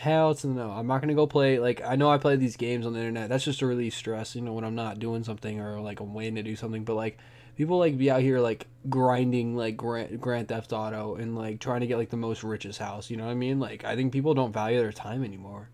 Hell 0.00 0.34
to 0.34 0.46
no. 0.46 0.70
I'm 0.70 0.86
not 0.86 1.02
gonna 1.02 1.12
go 1.12 1.26
play 1.26 1.58
like 1.58 1.82
I 1.84 1.94
know 1.94 2.10
I 2.10 2.16
play 2.16 2.34
these 2.34 2.56
games 2.56 2.86
on 2.86 2.94
the 2.94 3.00
internet. 3.00 3.28
That's 3.28 3.44
just 3.44 3.58
to 3.58 3.66
release 3.66 3.94
stress, 3.94 4.34
you 4.34 4.40
know, 4.40 4.54
when 4.54 4.64
I'm 4.64 4.74
not 4.74 4.98
doing 4.98 5.24
something 5.24 5.60
or 5.60 5.78
like 5.78 6.00
I'm 6.00 6.14
waiting 6.14 6.36
to 6.36 6.42
do 6.42 6.56
something. 6.56 6.84
But 6.84 6.94
like 6.94 7.18
people 7.54 7.76
like 7.76 7.98
be 7.98 8.10
out 8.10 8.22
here 8.22 8.40
like 8.40 8.66
grinding 8.88 9.58
like 9.58 9.76
Grand, 9.76 10.18
Grand 10.18 10.48
Theft 10.48 10.72
Auto 10.72 11.16
and 11.16 11.36
like 11.36 11.60
trying 11.60 11.82
to 11.82 11.86
get 11.86 11.98
like 11.98 12.08
the 12.08 12.16
most 12.16 12.42
richest 12.42 12.78
house. 12.78 13.10
You 13.10 13.18
know 13.18 13.26
what 13.26 13.32
I 13.32 13.34
mean? 13.34 13.60
Like 13.60 13.84
I 13.84 13.94
think 13.94 14.10
people 14.10 14.32
don't 14.32 14.54
value 14.54 14.78
their 14.78 14.90
time 14.90 15.22
anymore. 15.22 15.68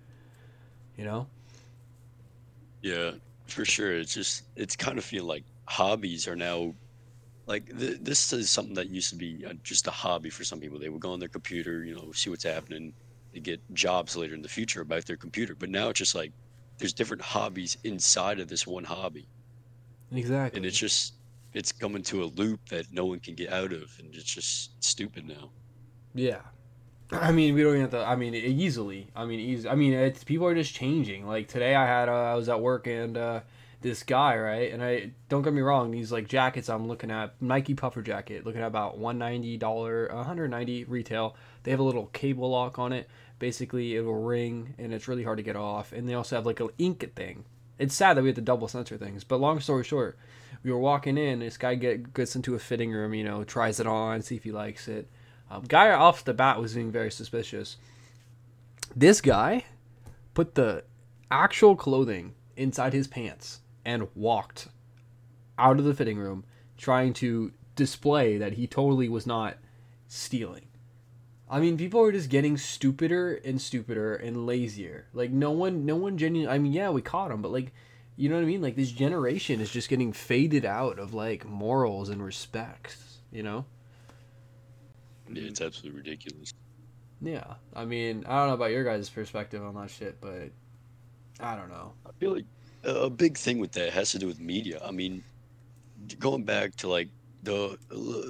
You 0.97 1.05
know? 1.05 1.29
Yeah, 2.83 3.13
for 3.47 3.65
sure. 3.65 3.93
It's 3.93 4.13
just 4.13 4.43
it's 4.57 4.75
kind 4.75 4.99
of 4.99 5.05
feel 5.05 5.23
like 5.23 5.45
hobbies 5.67 6.27
are 6.27 6.35
now 6.35 6.75
like 7.47 7.67
th- 7.79 7.99
this 8.01 8.33
is 8.33 8.51
something 8.51 8.75
that 8.75 8.89
used 8.91 9.11
to 9.11 9.15
be 9.15 9.47
uh, 9.47 9.53
just 9.63 9.87
a 9.87 9.93
hobby 9.93 10.31
for 10.31 10.43
some 10.43 10.59
people. 10.59 10.81
They 10.81 10.89
would 10.89 11.01
go 11.01 11.13
on 11.13 11.21
their 11.21 11.29
computer, 11.29 11.85
you 11.85 11.95
know, 11.95 12.11
see 12.11 12.29
what's 12.29 12.43
happening. 12.43 12.93
They 13.37 13.43
get 13.43 13.61
jobs 13.75 14.17
later 14.17 14.35
in 14.35 14.43
the 14.43 14.49
future 14.49 14.83
about 14.83 15.07
their 15.07 15.19
computer. 15.19 15.55
But 15.55 15.71
now 15.71 15.91
it's 15.91 16.01
just 16.01 16.17
like 16.17 16.33
there's 16.79 16.95
different 16.95 17.23
hobbies 17.23 17.79
inside 17.85 18.41
of 18.41 18.49
this 18.49 18.67
one 18.67 18.85
hobby, 18.85 19.29
Exactly. 20.13 20.59
and 20.59 20.67
it's 20.67 20.79
just 20.79 21.15
it's 21.55 21.73
coming 21.73 22.03
to 22.05 22.25
a 22.25 22.27
loop 22.27 22.69
that 22.71 22.93
no 22.93 23.07
one 23.07 23.21
can 23.21 23.35
get 23.37 23.53
out 23.53 23.73
of, 23.73 23.99
and 24.01 24.15
it's 24.15 24.25
just 24.25 24.83
stupid 24.85 25.27
now. 25.29 25.53
Yeah. 26.15 26.41
I 27.13 27.33
mean, 27.33 27.55
we 27.55 27.63
don't 27.63 27.73
even 27.73 27.83
have 27.83 27.91
to. 27.93 28.05
I 28.05 28.17
mean, 28.17 28.35
easily. 28.35 29.09
I 29.17 29.27
mean, 29.27 29.41
easy. 29.41 29.69
I 29.69 29.77
mean, 29.77 29.93
it's 29.95 30.25
people 30.25 30.47
are 30.47 30.55
just 30.55 30.75
changing. 30.75 31.27
Like 31.27 31.49
today, 31.49 31.75
I 31.75 31.87
had 31.87 32.09
uh, 32.09 32.13
I 32.33 32.35
was 32.35 32.49
at 32.49 32.61
work 32.61 32.89
and 32.89 33.17
uh, 33.17 33.41
this 33.83 34.03
guy, 34.03 34.37
right? 34.39 34.73
And 34.73 34.83
I 34.83 35.13
don't 35.29 35.43
get 35.43 35.53
me 35.55 35.63
wrong. 35.63 35.93
These 35.93 36.13
like 36.13 36.29
jackets 36.29 36.69
I'm 36.69 36.89
looking 36.89 37.13
at 37.13 37.41
Nike 37.41 37.75
puffer 37.75 38.03
jacket, 38.03 38.47
looking 38.47 38.63
at 38.63 38.67
about 38.67 38.99
one 38.99 39.19
ninety 39.19 39.57
dollar, 39.57 40.11
one 40.13 40.25
hundred 40.25 40.51
ninety 40.51 40.85
retail. 40.85 41.37
They 41.63 41.71
have 41.71 41.81
a 41.81 41.85
little 41.85 42.07
cable 42.07 42.51
lock 42.51 42.79
on 42.79 42.93
it. 42.93 43.09
Basically, 43.39 43.97
it 43.97 44.01
will 44.01 44.23
ring 44.23 44.75
and 44.79 44.93
it's 44.93 45.09
really 45.09 45.25
hard 45.25 45.37
to 45.39 45.43
get 45.43 45.57
off. 45.57 45.93
And 45.93 46.09
they 46.09 46.15
also 46.15 46.37
have 46.37 46.47
like 46.47 46.61
an 46.61 46.71
ink 46.79 47.15
thing. 47.15 47.45
It's 47.79 47.95
sad 47.95 48.17
that 48.17 48.23
we 48.23 48.29
have 48.29 48.37
to 48.37 48.43
double 48.43 48.69
censor 48.69 48.97
things. 48.97 49.25
But 49.25 49.41
long 49.41 49.61
story 49.61 49.85
short, 49.85 50.19
we 50.63 50.73
were 50.73 50.79
walking 50.79 51.19
in. 51.19 51.41
This 51.41 51.59
guy 51.59 51.75
get 51.75 52.15
gets 52.15 52.35
into 52.35 52.55
a 52.55 52.59
fitting 52.59 52.93
room. 52.93 53.13
You 53.15 53.25
know, 53.25 53.45
tries 53.45 53.81
it 53.81 53.87
on, 53.87 54.23
see 54.23 54.37
if 54.37 54.45
he 54.45 54.53
likes 54.53 54.89
it. 54.89 55.09
Um, 55.51 55.65
guy 55.69 55.91
off 55.91 56.25
the 56.25 56.35
bat 56.35 56.61
was 56.61 56.75
being 56.75 56.91
very 56.91 57.11
suspicious. 57.11 57.77
This 58.95 59.21
guy 59.21 59.65
put 60.35 60.55
the 60.55 60.85
actual 61.31 61.77
clothing 61.77 62.35
inside 62.57 62.93
his 62.93 63.07
pants 63.07 63.61
and 63.85 64.09
walked 64.15 64.69
out 65.59 65.79
of 65.79 65.85
the 65.85 65.95
fitting 65.95 66.19
room, 66.19 66.45
trying 66.77 67.13
to 67.15 67.53
display 67.75 68.39
that 68.39 68.55
he 68.55 68.67
totally 68.67 69.09
was 69.09 69.27
not 69.27 69.57
stealing. 70.09 70.66
I 71.49 71.61
mean, 71.61 71.77
people 71.77 72.01
are 72.01 72.13
just 72.13 72.29
getting 72.29 72.57
stupider 72.57 73.35
and 73.35 73.61
stupider 73.61 74.17
and 74.17 74.47
lazier. 74.47 75.07
Like 75.13 75.31
no 75.31 75.53
one, 75.53 75.87
no 75.87 75.97
one 75.97 76.19
genuinely. 76.19 76.53
I 76.53 76.59
mean, 76.59 76.73
yeah, 76.73 76.91
we 76.91 77.03
caught 77.03 77.31
them, 77.31 77.41
but 77.41 77.53
like, 77.53 77.73
you 78.17 78.29
know 78.29 78.35
what 78.35 78.43
I 78.43 78.47
mean? 78.47 78.63
Like 78.63 78.77
this 78.77 78.91
generation 78.91 79.61
is 79.61 79.71
just 79.71 79.89
getting 79.89 80.13
faded 80.13 80.65
out 80.65 80.99
of 80.99 81.15
like 81.15 81.45
morals 81.47 82.09
and 82.09 82.25
respects. 82.25 83.19
You 83.31 83.43
know? 83.43 83.65
Yeah, 85.33 85.43
it's 85.43 85.61
absolutely 85.61 86.01
ridiculous. 86.01 86.53
Yeah. 87.21 87.55
I 87.75 87.85
mean, 87.85 88.25
I 88.27 88.39
don't 88.39 88.49
know 88.49 88.55
about 88.55 88.71
your 88.71 88.85
guys' 88.85 89.09
perspective 89.09 89.63
on 89.65 89.75
that 89.75 89.91
shit, 89.91 90.21
but 90.21 90.51
I 91.41 91.57
don't 91.57 91.69
know. 91.69 91.93
I 92.07 92.11
feel 92.19 92.35
like 92.35 92.45
a 92.85 92.91
a 92.91 93.11
big 93.11 93.37
thing 93.37 93.59
with 93.59 93.73
that 93.73 93.93
has 93.93 94.11
to 94.13 94.19
do 94.19 94.27
with 94.27 94.41
media. 94.41 94.81
I 94.85 94.91
mean, 94.91 95.23
going 96.19 96.45
back 96.45 96.75
to 96.77 96.89
like 96.89 97.09
the 97.43 97.79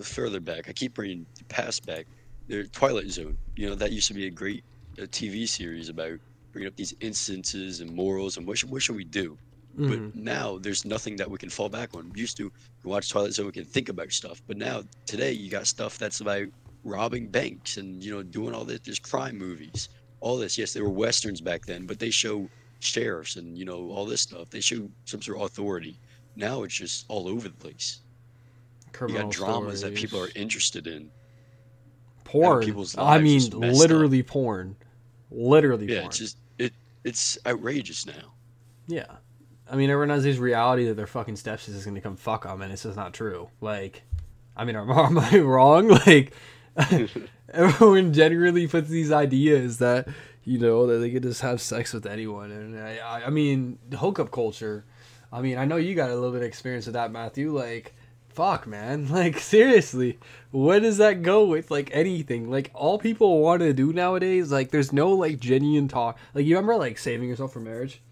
further 0.02 0.40
back, 0.40 0.68
I 0.68 0.72
keep 0.72 0.94
bringing 0.94 1.26
past 1.48 1.86
back. 1.86 2.06
The 2.48 2.64
Twilight 2.68 3.10
Zone, 3.10 3.36
you 3.56 3.68
know, 3.68 3.74
that 3.74 3.92
used 3.92 4.08
to 4.08 4.14
be 4.14 4.26
a 4.26 4.30
great 4.30 4.64
uh, 4.98 5.02
TV 5.02 5.48
series 5.48 5.88
about 5.88 6.18
bringing 6.52 6.68
up 6.68 6.76
these 6.76 6.94
instances 7.00 7.80
and 7.80 7.92
morals 7.92 8.36
and 8.36 8.46
what 8.46 8.58
should, 8.58 8.70
what 8.70 8.82
should 8.82 8.96
we 8.96 9.04
do. 9.04 9.36
Mhm. 9.76 9.88
But 9.88 10.16
now 10.16 10.58
there's 10.58 10.84
nothing 10.84 11.16
that 11.16 11.30
we 11.30 11.38
can 11.38 11.50
fall 11.50 11.68
back 11.68 11.94
on. 11.94 12.10
We 12.14 12.20
used 12.20 12.36
to 12.38 12.50
watch 12.84 13.10
Twilight 13.10 13.34
Zone, 13.34 13.46
we 13.46 13.52
can 13.52 13.64
think 13.64 13.88
about 13.88 14.10
stuff, 14.12 14.40
but 14.46 14.56
now 14.56 14.84
today 15.06 15.32
you 15.32 15.50
got 15.50 15.66
stuff 15.66 15.98
that's 15.98 16.20
about 16.20 16.46
robbing 16.84 17.26
banks 17.28 17.76
and 17.78 18.02
you 18.02 18.12
know 18.14 18.22
doing 18.22 18.54
all 18.54 18.64
this. 18.64 18.80
There's 18.84 18.98
crime 19.00 19.36
movies, 19.36 19.88
all 20.20 20.38
this. 20.38 20.56
Yes, 20.56 20.72
there 20.72 20.84
were 20.84 20.90
westerns 20.90 21.40
back 21.40 21.66
then, 21.66 21.84
but 21.84 21.98
they 21.98 22.10
show 22.10 22.48
sheriffs 22.80 23.36
and 23.36 23.58
you 23.58 23.64
know 23.64 23.90
all 23.90 24.06
this 24.06 24.20
stuff. 24.22 24.48
They 24.50 24.60
show 24.60 24.88
some 25.04 25.20
sort 25.20 25.38
of 25.38 25.42
authority. 25.44 25.98
Now 26.36 26.62
it's 26.62 26.74
just 26.74 27.04
all 27.08 27.28
over 27.28 27.48
the 27.48 27.56
place. 27.56 28.00
You 29.14 29.18
got 29.24 29.30
dramas 29.30 29.80
that 29.82 29.94
people 30.00 30.20
are 30.22 30.30
interested 30.36 30.86
in. 30.86 31.10
Porn. 32.42 32.64
people's 32.64 32.96
I 32.98 33.18
mean, 33.18 33.36
messed 33.38 33.54
up. 33.54 33.60
literally 33.60 34.22
porn. 34.22 34.76
Literally 35.30 35.86
Yeah, 35.92 36.00
porn. 36.00 36.06
it's 36.08 36.18
just 36.18 36.36
it. 36.58 36.72
It's 37.04 37.38
outrageous 37.46 38.06
now. 38.06 38.34
Yeah. 38.86 39.06
I 39.68 39.74
mean, 39.76 39.90
everyone 39.90 40.10
has 40.14 40.22
this 40.22 40.36
reality 40.36 40.86
that 40.86 40.94
their 40.94 41.08
fucking 41.08 41.34
stepsis 41.34 41.70
is 41.70 41.84
going 41.84 41.96
to 41.96 42.00
come 42.00 42.16
fuck 42.16 42.44
them, 42.44 42.62
and 42.62 42.72
it's 42.72 42.84
just 42.84 42.96
not 42.96 43.12
true. 43.12 43.48
Like, 43.60 44.02
I 44.56 44.64
mean, 44.64 44.76
am, 44.76 44.88
am 44.92 45.18
I 45.18 45.38
wrong? 45.38 45.88
Like, 45.88 46.32
everyone 47.52 48.12
generally 48.12 48.68
puts 48.68 48.88
these 48.88 49.10
ideas 49.10 49.78
that, 49.78 50.06
you 50.44 50.58
know, 50.58 50.86
that 50.86 50.98
they 50.98 51.10
could 51.10 51.24
just 51.24 51.40
have 51.40 51.60
sex 51.60 51.92
with 51.92 52.06
anyone. 52.06 52.52
And 52.52 52.78
I, 52.78 52.98
I, 52.98 53.26
I 53.26 53.30
mean, 53.30 53.78
the 53.88 53.96
hookup 53.96 54.30
culture. 54.30 54.84
I 55.32 55.40
mean, 55.42 55.58
I 55.58 55.64
know 55.64 55.76
you 55.76 55.96
got 55.96 56.10
a 56.10 56.14
little 56.14 56.30
bit 56.30 56.42
of 56.42 56.46
experience 56.46 56.86
with 56.86 56.94
that, 56.94 57.10
Matthew. 57.10 57.50
Like, 57.52 57.95
fuck, 58.36 58.66
man. 58.66 59.08
Like, 59.16 59.38
seriously, 59.40 60.18
where 60.50 60.78
does 60.78 60.98
that 60.98 61.22
go 61.22 61.44
with, 61.46 61.70
like, 61.70 61.90
anything? 61.92 62.50
Like, 62.50 62.70
all 62.74 62.98
people 62.98 63.40
want 63.40 63.60
to 63.62 63.72
do 63.72 63.92
nowadays, 63.92 64.52
like, 64.52 64.70
there's 64.70 64.92
no, 64.92 65.10
like, 65.10 65.40
genuine 65.40 65.88
talk. 65.88 66.18
Like, 66.34 66.44
you 66.44 66.54
remember, 66.54 66.76
like, 66.76 66.98
saving 66.98 67.30
yourself 67.30 67.54
for 67.54 67.60
marriage? 67.60 68.02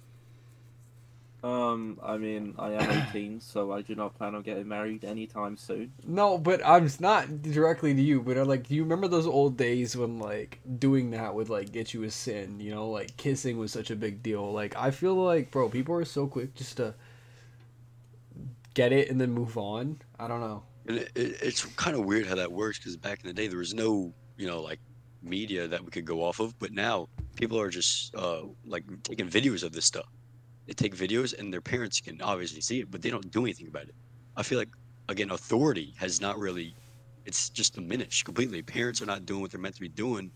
Um, 1.45 2.01
I 2.03 2.17
mean, 2.17 2.55
I 2.59 2.71
am 2.73 2.91
18, 3.11 3.39
so 3.43 3.71
I 3.71 3.83
do 3.83 3.95
not 3.95 4.17
plan 4.17 4.35
on 4.35 4.41
getting 4.41 4.67
married 4.67 5.05
anytime 5.05 5.59
soon. 5.59 5.93
No, 6.07 6.39
but 6.39 6.65
I'm 6.65 6.89
not 7.01 7.43
directly 7.43 7.93
to 7.93 8.01
you, 8.01 8.23
but 8.23 8.39
uh, 8.39 8.47
like, 8.47 8.67
do 8.67 8.75
you 8.75 8.83
remember 8.83 9.09
those 9.09 9.27
old 9.27 9.59
days 9.59 9.95
when 9.95 10.19
like 10.19 10.61
doing 10.79 11.11
that 11.11 11.35
would 11.35 11.51
like 11.51 11.71
get 11.71 11.93
you 11.93 12.03
a 12.05 12.11
sin? 12.11 12.61
You 12.61 12.71
know, 12.71 12.89
like 12.89 13.19
kissing 13.19 13.59
was 13.59 13.73
such 13.73 13.91
a 13.91 13.97
big 13.97 14.23
deal. 14.23 14.51
Like, 14.53 14.75
I 14.75 14.91
feel 14.91 15.17
like, 15.17 15.51
bro, 15.51 15.69
people 15.69 15.95
are 15.97 16.07
so 16.07 16.27
quick 16.27 16.55
just 16.55 16.79
to 16.79 16.95
get 18.75 18.93
it 18.93 19.11
and 19.11 19.21
then 19.21 19.31
move 19.33 19.57
on. 19.57 20.01
I 20.19 20.29
don't 20.29 20.41
know. 20.41 20.63
And 20.87 20.99
it, 20.99 21.13
it, 21.15 21.37
it's 21.43 21.65
kind 21.77 21.97
of 21.97 22.05
weird 22.05 22.27
how 22.27 22.35
that 22.35 22.53
works 22.53 22.79
because 22.79 22.97
back 22.97 23.21
in 23.23 23.29
the 23.29 23.33
day 23.33 23.47
there 23.47 23.59
was 23.59 23.75
no, 23.75 24.13
you 24.37 24.47
know, 24.47 24.61
like 24.61 24.81
media 25.23 25.67
that 25.67 25.83
we 25.83 25.91
could 25.91 26.05
go 26.05 26.23
off 26.23 26.41
of. 26.41 26.59
But 26.59 26.73
now 26.73 27.09
people 27.37 27.59
are 27.59 27.71
just 27.71 28.15
uh, 28.15 28.43
like 28.67 28.85
taking 29.03 29.29
videos 29.29 29.63
of 29.63 29.73
this 29.73 29.87
stuff. 29.87 30.07
They 30.67 30.73
take 30.73 30.97
videos 30.97 31.39
and 31.39 31.53
their 31.53 31.61
parents 31.61 32.01
can 32.01 32.21
obviously 32.23 32.61
see 32.61 32.81
it, 32.81 32.91
but 32.91 33.03
they 33.03 33.11
don't 33.11 33.31
do 33.31 33.45
anything 33.45 33.69
about 33.69 33.85
it. 33.85 33.95
I 34.37 34.43
feel 34.43 34.59
like 34.59 34.71
again, 35.09 35.31
authority 35.31 35.95
has 35.99 36.21
not 36.21 36.39
really. 36.39 36.75
It's 37.27 37.49
just 37.49 37.75
diminished 37.75 38.25
completely. 38.27 38.61
Parents 38.61 39.01
are 39.01 39.07
not 39.07 39.25
doing 39.25 39.41
what 39.41 39.51
they're 39.51 39.61
meant 39.61 39.75
to 39.77 39.81
be 39.81 39.89
doing, 39.89 40.31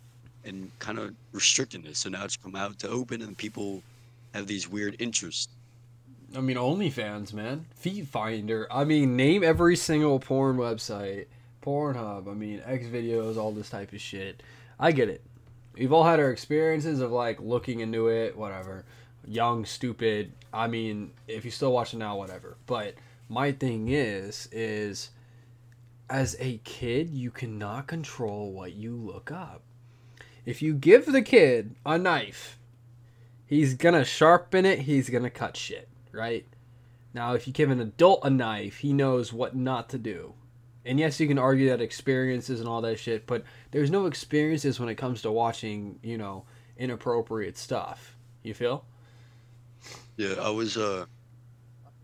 and 0.44 0.70
kind 0.78 0.98
of 0.98 1.14
restricting 1.32 1.82
this. 1.82 1.98
So 1.98 2.08
now 2.08 2.24
it's 2.24 2.36
come 2.36 2.56
out 2.56 2.78
to 2.80 2.88
open, 2.88 3.22
and 3.22 3.36
people 3.36 3.82
have 4.34 4.46
these 4.46 4.68
weird 4.68 4.96
interests. 4.98 5.48
I 6.36 6.40
mean, 6.40 6.56
OnlyFans, 6.56 7.32
man, 7.32 7.66
Feet 7.74 8.06
Finder. 8.06 8.66
I 8.70 8.84
mean, 8.84 9.16
name 9.16 9.42
every 9.42 9.76
single 9.76 10.18
porn 10.18 10.56
website, 10.56 11.26
Pornhub. 11.62 12.28
I 12.28 12.34
mean, 12.34 12.62
X 12.64 12.86
videos, 12.86 13.36
all 13.36 13.52
this 13.52 13.70
type 13.70 13.92
of 13.92 14.00
shit. 14.00 14.42
I 14.78 14.92
get 14.92 15.08
it. 15.08 15.22
We've 15.74 15.92
all 15.92 16.04
had 16.04 16.20
our 16.20 16.30
experiences 16.30 17.00
of 17.00 17.12
like 17.12 17.40
looking 17.40 17.80
into 17.80 18.08
it, 18.08 18.36
whatever. 18.36 18.84
Young, 19.26 19.64
stupid. 19.64 20.32
I 20.52 20.66
mean, 20.66 21.12
if 21.26 21.44
you 21.44 21.50
still 21.50 21.72
watch 21.72 21.94
it 21.94 21.98
now, 21.98 22.16
whatever. 22.16 22.56
But 22.66 22.94
my 23.28 23.52
thing 23.52 23.88
is, 23.88 24.48
is 24.52 25.10
as 26.10 26.36
a 26.40 26.58
kid, 26.58 27.10
you 27.10 27.30
cannot 27.30 27.86
control 27.86 28.52
what 28.52 28.72
you 28.72 28.94
look 28.94 29.30
up. 29.30 29.62
If 30.46 30.62
you 30.62 30.74
give 30.74 31.06
the 31.06 31.22
kid 31.22 31.74
a 31.84 31.98
knife, 31.98 32.58
he's 33.46 33.74
gonna 33.74 34.04
sharpen 34.04 34.64
it, 34.64 34.80
he's 34.80 35.10
gonna 35.10 35.30
cut 35.30 35.56
shit, 35.56 35.87
right? 36.12 36.46
Now, 37.14 37.34
if 37.34 37.46
you 37.46 37.52
give 37.52 37.70
an 37.70 37.80
adult 37.80 38.20
a 38.24 38.30
knife, 38.30 38.78
he 38.78 38.92
knows 38.92 39.32
what 39.32 39.56
not 39.56 39.88
to 39.90 39.98
do. 39.98 40.34
And 40.84 40.98
yes, 40.98 41.18
you 41.20 41.26
can 41.28 41.38
argue 41.38 41.68
that 41.68 41.80
experiences 41.80 42.60
and 42.60 42.68
all 42.68 42.80
that 42.82 42.98
shit, 42.98 43.26
but 43.26 43.44
there's 43.72 43.90
no 43.90 44.06
experiences 44.06 44.78
when 44.80 44.88
it 44.88 44.94
comes 44.94 45.22
to 45.22 45.30
watching, 45.32 45.98
you 46.02 46.16
know, 46.16 46.44
inappropriate 46.76 47.58
stuff. 47.58 48.16
You 48.42 48.54
feel? 48.54 48.84
Yeah, 50.16 50.34
I 50.40 50.50
was 50.50 50.76
uh, 50.76 51.04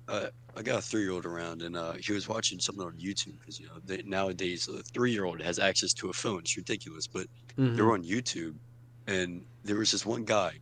I, 0.09 0.29
I 0.57 0.63
got 0.63 0.79
a 0.79 0.83
three-year-old 0.83 1.25
around, 1.27 1.63
and 1.63 1.77
uh, 1.77 1.93
he 1.95 2.13
was 2.13 2.29
watching 2.29 2.59
something 2.61 2.85
on 2.85 2.93
YouTube 2.93 3.39
because 3.41 3.59
you 3.59 3.67
know 3.67 3.75
they, 3.85 4.03
nowadays 4.03 4.69
a 4.69 4.83
three-year-old 4.83 5.41
has 5.43 5.59
access 5.59 5.93
to 5.95 6.11
a 6.11 6.13
phone. 6.13 6.41
It's 6.41 6.57
ridiculous, 6.57 7.07
but 7.07 7.27
Mm-hmm. 7.57 7.77
they're 7.77 7.93
on 7.93 8.03
YouTube, 8.03 8.55
and 9.07 9.45
there 9.63 9.77
was 9.77 9.93
this 9.93 10.05
one 10.05 10.25
guy, 10.25 10.55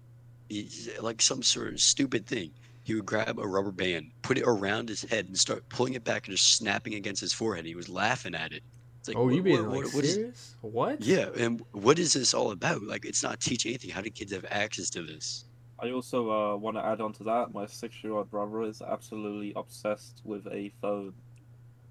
he, 0.51 0.69
like 1.01 1.23
some 1.23 1.43
sort 1.43 1.73
of 1.73 1.81
stupid 1.81 2.27
thing. 2.27 2.51
He 2.85 2.95
would 2.95 3.07
grab 3.07 3.39
a 3.39 3.47
rubber 3.47 3.71
band, 3.71 4.11
put 4.23 4.39
it 4.39 4.45
around 4.47 4.89
his 4.89 5.03
head, 5.03 5.27
and 5.27 5.39
start 5.39 5.69
pulling 5.69 5.95
it 5.95 6.03
back 6.05 6.27
and 6.27 6.37
just 6.37 6.57
snapping 6.57 6.95
against 6.95 7.21
his 7.21 7.33
forehead. 7.33 7.65
He 7.65 7.75
was 7.77 7.89
laughing 7.89 8.35
at 8.35 8.53
it. 8.53 8.63
It's 8.99 9.09
like, 9.09 9.17
oh, 9.17 9.29
you 9.29 9.37
what- 9.37 9.45
being 9.45 9.63
what- 9.67 9.69
like 9.77 9.85
what- 9.87 9.95
what 9.95 10.05
is- 10.05 10.15
serious? 10.15 10.57
What? 10.63 11.01
yeah, 11.01 11.29
and 11.37 11.63
what 11.73 11.99
is 11.99 12.13
this 12.13 12.35
all 12.35 12.51
about? 12.51 12.83
Like, 12.83 13.05
it's 13.05 13.23
not 13.23 13.41
teaching 13.41 13.71
anything. 13.71 13.91
How 13.91 14.01
do 14.01 14.11
kids 14.11 14.33
have 14.33 14.45
access 14.51 14.91
to 14.91 15.03
this? 15.03 15.45
I 15.79 15.91
also 15.91 16.31
uh, 16.31 16.57
want 16.57 16.77
to 16.77 16.85
add 16.85 17.01
on 17.01 17.13
to 17.15 17.25
that. 17.25 17.53
My 17.53 17.67
six-year-old 17.67 18.31
brother 18.31 18.63
is 18.63 18.81
absolutely 18.83 19.53
obsessed 19.57 20.21
with 20.25 20.47
a 20.49 20.71
phone. 20.81 21.13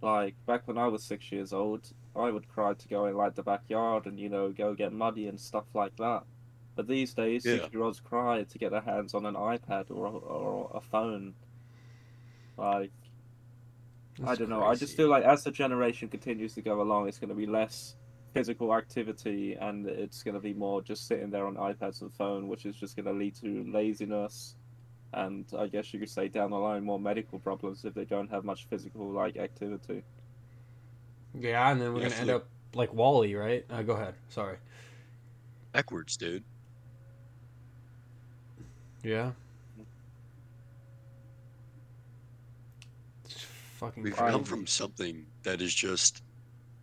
Like 0.02 0.34
back 0.46 0.68
when 0.68 0.78
I 0.78 0.88
was 0.88 1.04
six 1.04 1.32
years 1.32 1.52
old, 1.54 1.82
I 2.16 2.32
would 2.32 2.48
cry 2.48 2.74
to 2.74 2.88
go 2.88 3.06
in 3.06 3.16
like 3.16 3.36
the 3.36 3.44
backyard 3.44 4.06
and 4.08 4.18
you 4.20 4.30
know 4.30 4.50
go 4.52 4.74
get 4.74 4.92
muddy 4.94 5.28
and 5.28 5.40
stuff 5.40 5.66
like 5.74 5.96
that. 5.98 6.24
But 6.76 6.88
these 6.88 7.14
days, 7.14 7.46
Yeah. 7.46 7.58
six-year-olds 7.58 8.00
cry 8.00 8.44
to 8.44 8.58
get 8.58 8.72
their 8.72 8.82
hands 8.82 9.14
on 9.14 9.26
an 9.26 9.36
iPad 9.36 9.92
or 9.92 10.06
a, 10.06 10.12
or 10.12 10.72
a 10.74 10.82
phone. 10.82 11.34
Like 12.58 12.92
I 14.24 14.36
don't 14.36 14.50
know. 14.50 14.64
I 14.64 14.76
just 14.76 14.96
feel 14.96 15.08
like 15.10 15.24
as 15.24 15.44
the 15.44 15.52
generation 15.52 16.08
continues 16.10 16.54
to 16.56 16.62
go 16.62 16.82
along, 16.82 17.08
it's 17.08 17.18
going 17.18 17.30
to 17.30 17.36
be 17.36 17.46
less 17.48 17.96
physical 18.34 18.74
activity 18.74 19.56
and 19.56 19.88
it's 19.88 20.24
going 20.24 20.36
to 20.36 20.40
be 20.40 20.54
more 20.54 20.82
just 20.82 21.08
sitting 21.08 21.30
there 21.30 21.46
on 21.48 21.56
iPads 21.56 22.02
and 22.02 22.14
phone, 22.14 22.48
which 22.48 22.66
is 22.66 22.76
just 22.76 22.96
going 22.96 23.06
to 23.06 23.12
lead 23.14 23.36
to 23.36 23.66
laziness 23.72 24.56
and 25.14 25.46
I 25.58 25.68
guess 25.68 25.94
you 25.94 26.00
could 26.00 26.10
say 26.10 26.30
down 26.30 26.52
the 26.52 26.58
line 26.58 26.84
more 26.84 27.00
medical 27.00 27.38
problems 27.40 27.84
if 27.84 27.94
they 27.94 28.06
don't 28.06 28.30
have 28.32 28.46
much 28.46 28.66
physical 28.70 29.12
like 29.12 29.36
activity. 29.38 30.04
Yeah, 31.38 31.70
and 31.72 31.82
then 31.82 31.94
we're 31.94 32.02
Yeah, 32.02 32.06
I 32.06 32.10
gonna 32.10 32.22
end 32.22 32.30
up 32.30 32.48
like 32.74 32.94
WALL-E, 32.94 33.36
right? 33.36 33.66
Uh, 33.70 33.82
go 33.82 33.94
ahead. 33.94 34.16
Sorry. 34.30 34.58
Backwards, 35.74 36.16
dude. 36.16 36.44
Yeah. 39.04 39.32
It's 43.26 43.44
fucking 43.44 44.04
We've 44.04 44.16
crazy. 44.16 44.32
come 44.32 44.44
from 44.44 44.68
something 44.68 45.26
that 45.44 45.62
is 45.62 45.74
just 45.74 46.24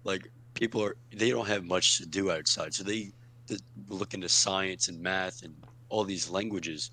like 0.05 0.31
people 0.55 0.83
are 0.83 0.97
they 1.15 1.31
don't 1.31 1.47
have 1.47 1.65
much 1.65 1.99
to 1.99 2.07
do 2.07 2.31
outside, 2.31 2.75
so 2.75 2.83
they, 2.85 3.13
they 3.47 3.57
look 3.89 4.15
into 4.15 4.29
science 4.29 4.89
and 4.89 5.01
math 5.01 5.43
and 5.43 5.55
all 5.89 6.05
these 6.05 6.29
languages. 6.31 6.91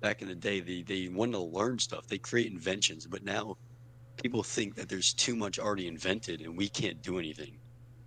Back 0.00 0.22
in 0.22 0.28
the 0.28 0.34
day, 0.34 0.60
they 0.60 0.82
they 0.82 1.08
want 1.08 1.32
to 1.32 1.38
learn 1.40 1.78
stuff. 1.78 2.06
They 2.06 2.18
create 2.18 2.52
inventions, 2.52 3.06
but 3.06 3.24
now 3.24 3.56
people 4.22 4.42
think 4.42 4.74
that 4.76 4.88
there's 4.88 5.12
too 5.14 5.36
much 5.36 5.58
already 5.58 5.88
invented 5.88 6.40
and 6.40 6.56
we 6.56 6.68
can't 6.68 7.02
do 7.02 7.18
anything. 7.18 7.58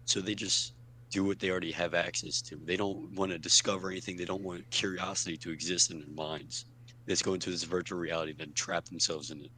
So 0.06 0.22
they 0.22 0.36
just 0.36 0.74
do 1.10 1.24
what 1.24 1.40
they 1.40 1.50
already 1.50 1.72
have 1.72 1.94
access 1.94 2.42
to. 2.44 2.58
They 2.64 2.78
don't 2.78 3.12
want 3.16 3.32
to 3.32 3.40
discover 3.40 3.90
anything. 3.90 4.18
They 4.18 4.26
don't 4.26 4.44
want 4.44 4.70
curiosity 4.70 5.38
to 5.38 5.52
exist 5.52 5.92
in 5.92 6.00
their 6.00 6.10
minds. 6.10 6.66
They 7.06 7.14
just 7.14 7.26
go 7.26 7.34
into 7.34 7.50
this 7.50 7.64
virtual 7.64 8.00
reality 8.00 8.32
and 8.32 8.40
then 8.40 8.54
trap 8.54 8.86
themselves 8.86 9.32
in 9.32 9.42
it. 9.42 9.52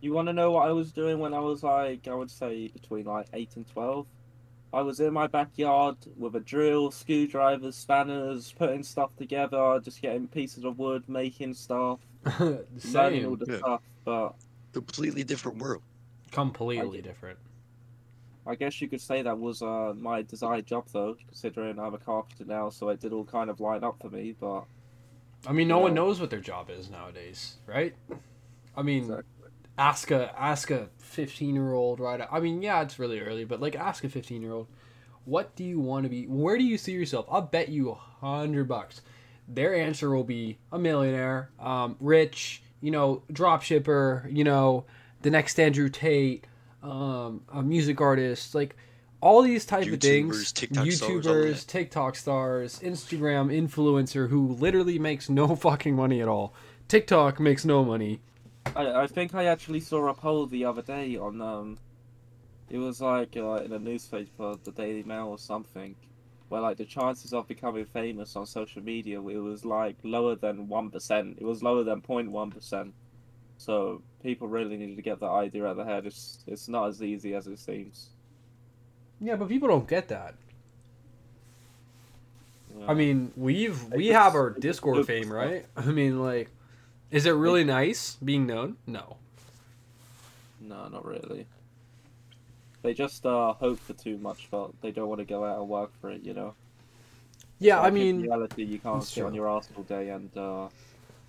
You 0.00 0.12
want 0.12 0.28
to 0.28 0.32
know 0.32 0.50
what 0.50 0.66
I 0.66 0.72
was 0.72 0.92
doing 0.92 1.18
when 1.18 1.34
I 1.34 1.38
was 1.38 1.62
like, 1.62 2.08
I 2.08 2.14
would 2.14 2.30
say 2.30 2.68
between 2.68 3.04
like 3.04 3.26
8 3.32 3.50
and 3.56 3.68
12? 3.68 4.06
I 4.72 4.82
was 4.82 5.00
in 5.00 5.12
my 5.12 5.26
backyard 5.26 5.96
with 6.16 6.36
a 6.36 6.40
drill, 6.40 6.90
screwdrivers, 6.90 7.76
spanners, 7.76 8.52
putting 8.56 8.82
stuff 8.82 9.10
together, 9.16 9.80
just 9.84 10.00
getting 10.00 10.28
pieces 10.28 10.64
of 10.64 10.78
wood, 10.78 11.04
making 11.08 11.54
stuff, 11.54 11.98
learning 12.38 13.26
all 13.26 13.36
the 13.36 13.46
Yeah. 13.48 13.58
stuff. 13.58 13.82
But 14.04 14.34
Completely 14.72 15.24
different 15.24 15.58
world. 15.58 15.82
Completely 16.30 17.02
different. 17.02 17.38
I 18.46 18.54
guess 18.54 18.80
you 18.80 18.88
could 18.88 19.00
say 19.00 19.22
that 19.22 19.38
was 19.38 19.62
uh, 19.62 19.92
my 19.96 20.22
desired 20.22 20.66
job, 20.66 20.86
though, 20.92 21.16
considering 21.26 21.78
I'm 21.78 21.94
a 21.94 21.98
carpenter 21.98 22.44
now, 22.46 22.70
so 22.70 22.88
it 22.88 23.00
did 23.00 23.12
all 23.12 23.24
kind 23.24 23.50
of 23.50 23.60
line 23.60 23.84
up 23.84 23.96
for 24.00 24.08
me. 24.10 24.34
But 24.38 24.64
I 25.46 25.52
mean, 25.52 25.68
no 25.68 25.78
one 25.78 25.94
knows 25.94 26.20
what 26.20 26.30
their 26.30 26.40
job 26.40 26.70
is 26.70 26.90
nowadays, 26.90 27.56
right? 27.66 27.94
I 28.76 28.82
mean, 28.82 29.04
Exactly. 29.04 29.24
ask 29.78 30.10
a 30.10 30.34
ask 30.40 30.70
a 30.70 30.88
fifteen 30.98 31.54
year 31.54 31.72
old 31.72 32.00
right. 32.00 32.20
I 32.30 32.40
mean, 32.40 32.62
yeah, 32.62 32.82
it's 32.82 32.98
really 32.98 33.20
early, 33.20 33.44
but 33.44 33.60
like, 33.60 33.76
ask 33.76 34.04
a 34.04 34.08
fifteen 34.08 34.42
year 34.42 34.52
old, 34.52 34.68
what 35.24 35.54
do 35.54 35.62
you 35.64 35.78
want 35.78 36.04
to 36.04 36.08
be? 36.10 36.24
Where 36.26 36.56
do 36.56 36.64
you 36.64 36.78
see 36.78 36.92
yourself? 36.92 37.26
I'll 37.30 37.42
bet 37.42 37.68
you 37.68 37.90
a 37.90 37.94
hundred 37.94 38.68
bucks. 38.68 39.02
Their 39.46 39.74
answer 39.74 40.10
will 40.14 40.24
be 40.24 40.58
a 40.72 40.78
millionaire, 40.78 41.50
um, 41.58 41.96
rich, 42.00 42.62
you 42.80 42.90
know, 42.90 43.22
drop 43.32 43.62
shipper, 43.62 44.28
you 44.30 44.44
know, 44.44 44.84
the 45.22 45.30
next 45.30 45.58
Andrew 45.58 45.88
Tate, 45.88 46.44
um, 46.82 47.42
a 47.52 47.62
music 47.62 48.00
artist, 48.00 48.54
like 48.54 48.76
all 49.20 49.42
these 49.42 49.64
type 49.64 49.86
of 49.86 50.00
things. 50.00 50.36
YouTubers, 50.36 50.54
TikTok 50.54 50.90
stars, 50.90 51.00
YouTubers, 51.00 51.58
that. 51.60 51.66
TikTok 51.68 52.16
stars, 52.16 52.80
Instagram 52.80 53.50
influencer 53.54 54.28
who 54.28 54.48
literally 54.54 54.98
makes 54.98 55.28
no 55.28 55.54
fucking 55.66 55.94
money 55.94 56.20
at 56.20 56.28
all. 56.28 56.54
TikTok 56.88 57.38
makes 57.38 57.64
no 57.64 57.84
money. 57.84 58.20
I, 58.76 59.02
I 59.02 59.06
think 59.06 59.34
I 59.34 59.46
actually 59.46 59.80
saw 59.80 60.08
a 60.08 60.14
poll 60.14 60.46
the 60.46 60.64
other 60.64 60.82
day 60.82 61.16
on 61.16 61.40
um, 61.40 61.78
it 62.70 62.78
was 62.78 63.00
like 63.00 63.36
uh, 63.36 63.54
in 63.64 63.72
a 63.72 63.78
newspaper, 63.78 64.54
the 64.62 64.70
Daily 64.70 65.02
Mail 65.02 65.26
or 65.26 65.38
something, 65.38 65.96
where 66.48 66.60
like 66.60 66.76
the 66.76 66.84
chances 66.84 67.32
of 67.32 67.48
becoming 67.48 67.84
famous 67.84 68.36
on 68.36 68.46
social 68.46 68.82
media, 68.82 69.20
it 69.20 69.38
was 69.38 69.64
like 69.64 69.96
lower 70.04 70.36
than 70.36 70.68
one 70.68 70.90
percent. 70.90 71.38
It 71.40 71.44
was 71.44 71.62
lower 71.62 71.82
than 71.82 72.00
0.1 72.00 72.54
percent. 72.54 72.94
So 73.60 74.00
people 74.22 74.48
really 74.48 74.78
need 74.78 74.96
to 74.96 75.02
get 75.02 75.20
that 75.20 75.28
idea 75.28 75.66
out 75.66 75.72
of 75.72 75.76
their 75.76 75.84
head. 75.86 76.06
It's 76.06 76.38
it's 76.46 76.66
not 76.66 76.88
as 76.88 77.02
easy 77.02 77.34
as 77.34 77.46
it 77.46 77.58
seems. 77.58 78.08
Yeah, 79.20 79.36
but 79.36 79.48
people 79.50 79.68
don't 79.68 79.86
get 79.86 80.08
that. 80.08 80.34
Yeah. 82.78 82.86
I 82.88 82.94
mean, 82.94 83.32
we've 83.36 83.84
we 83.92 84.04
just- 84.08 84.14
have 84.16 84.34
our 84.34 84.48
Discord 84.48 84.96
look 84.96 85.06
fame, 85.06 85.24
stuff. 85.24 85.34
right? 85.36 85.66
I 85.76 85.84
mean, 85.90 86.22
like, 86.22 86.48
is 87.10 87.26
it 87.26 87.32
really 87.32 87.62
nice 87.62 88.16
being 88.24 88.46
known? 88.46 88.78
No. 88.86 89.18
no, 90.58 90.88
not 90.88 91.04
really. 91.04 91.44
They 92.80 92.94
just 92.94 93.26
uh, 93.26 93.52
hope 93.52 93.78
for 93.78 93.92
too 93.92 94.16
much, 94.16 94.48
but 94.50 94.70
they 94.80 94.90
don't 94.90 95.08
want 95.10 95.18
to 95.18 95.26
go 95.26 95.44
out 95.44 95.58
and 95.58 95.68
work 95.68 95.90
for 96.00 96.08
it. 96.10 96.22
You 96.22 96.32
know. 96.32 96.54
Yeah, 97.58 97.76
So 97.76 97.80
I 97.82 97.90
think 97.90 97.96
in 97.98 98.16
mean, 98.16 98.22
reality, 98.26 98.64
you 98.64 98.78
can't 98.78 99.00
that's 99.00 99.10
sit 99.12 99.22
on 99.22 99.34
your 99.34 99.50
ass 99.50 99.68
all 99.76 99.82
day 99.82 100.08
and 100.08 100.34
uh, 100.34 100.68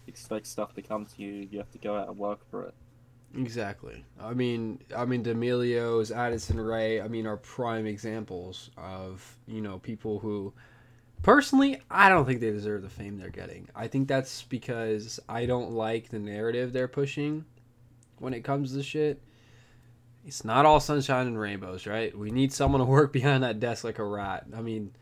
expect 0.08 0.48
stuff 0.48 0.74
to 0.76 0.82
come 0.82 1.06
to 1.06 1.22
you. 1.22 1.48
You 1.50 1.58
have 1.60 1.72
to 1.72 1.78
go 1.78 1.96
out 1.98 2.08
and 2.10 2.18
work 2.18 2.40
for 2.50 2.64
it. 2.66 2.74
exactly. 3.38 4.04
I 4.20 4.34
mean, 4.34 4.80
I 4.96 5.06
mean, 5.06 5.24
D'Amelios, 5.24 6.16
Addison 6.16 6.60
Rae, 6.60 7.02
I 7.02 7.08
mean, 7.08 7.26
are 7.28 7.38
prime 7.38 7.86
examples 7.86 8.70
of 8.78 9.38
you 9.48 9.62
know 9.62 9.80
people 9.80 10.20
who, 10.20 10.54
personally, 11.24 11.82
I 11.90 12.10
don't 12.10 12.26
think 12.26 12.40
they 12.42 12.52
deserve 12.52 12.82
the 12.82 12.90
fame 12.90 13.18
they're 13.18 13.30
getting. 13.30 13.70
I 13.76 13.88
think 13.88 14.08
that's 14.08 14.44
because 14.44 15.20
I 15.30 15.46
don't 15.46 15.72
like 15.72 16.10
the 16.10 16.20
narrative 16.20 16.74
they're 16.74 16.88
pushing 16.88 17.46
when 18.20 18.34
it 18.34 18.44
comes 18.44 18.74
to 18.74 18.84
shit. 18.84 19.22
It's 20.26 20.46
not 20.46 20.66
all 20.68 20.80
sunshine 20.80 21.26
and 21.26 21.40
rainbows, 21.40 21.88
right? 21.88 22.16
We 22.16 22.30
need 22.30 22.54
someone 22.54 22.80
to 22.80 22.86
work 23.00 23.12
behind 23.12 23.44
that 23.44 23.60
desk 23.60 23.84
like 23.84 23.98
a 24.00 24.04
rat. 24.04 24.46
I 24.56 24.62
mean, 24.62 24.94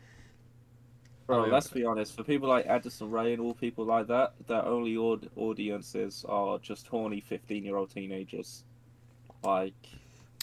Bro, 1.36 1.46
let's 1.46 1.68
be 1.68 1.84
honest. 1.84 2.16
For 2.16 2.22
people 2.24 2.48
like 2.48 2.66
Addison 2.66 3.10
Rae 3.10 3.32
and 3.32 3.40
all 3.42 3.54
people 3.54 3.84
like 3.84 4.06
that, 4.08 4.34
their 4.46 4.64
only 4.64 4.96
aud- 4.96 5.30
audiences 5.36 6.24
are 6.28 6.58
just 6.58 6.86
horny 6.86 7.20
fifteen-year-old 7.20 7.90
teenagers. 7.90 8.64
Like, 9.42 9.74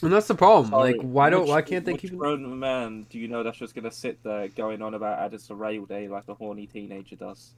and 0.02 0.12
that's 0.12 0.28
the 0.28 0.36
problem. 0.36 0.72
sorry, 0.72 0.94
like, 0.94 1.02
why 1.02 1.30
don't 1.30 1.42
which- 1.42 1.50
why 1.50 1.62
can't 1.62 1.86
they 1.86 1.94
which 1.94 2.02
keep? 2.02 2.18
grown 2.18 2.58
man 2.60 3.06
do 3.10 3.20
you 3.20 3.28
know 3.28 3.44
that's 3.44 3.58
just 3.58 3.76
gonna 3.76 3.92
sit 3.92 4.22
there 4.24 4.48
going 4.50 4.82
on 4.82 4.94
about 4.94 5.20
Addison 5.20 5.58
Rae 5.58 5.78
all 5.80 5.86
day 5.86 6.08
like 6.08 6.28
a 6.28 6.34
horny 6.34 6.66
teenager 6.68 7.16
does? 7.16 7.54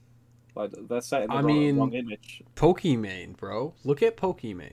Like, 0.54 0.72
they're 0.88 1.00
setting 1.00 1.28
the 1.28 1.34
I 1.34 1.36
wrong, 1.38 1.46
mean- 1.46 1.76
wrong 1.78 1.92
image. 1.94 2.42
Pokimane, 2.56 3.36
bro. 3.36 3.72
Look 3.84 4.02
at 4.02 4.16
Pokimane. 4.16 4.72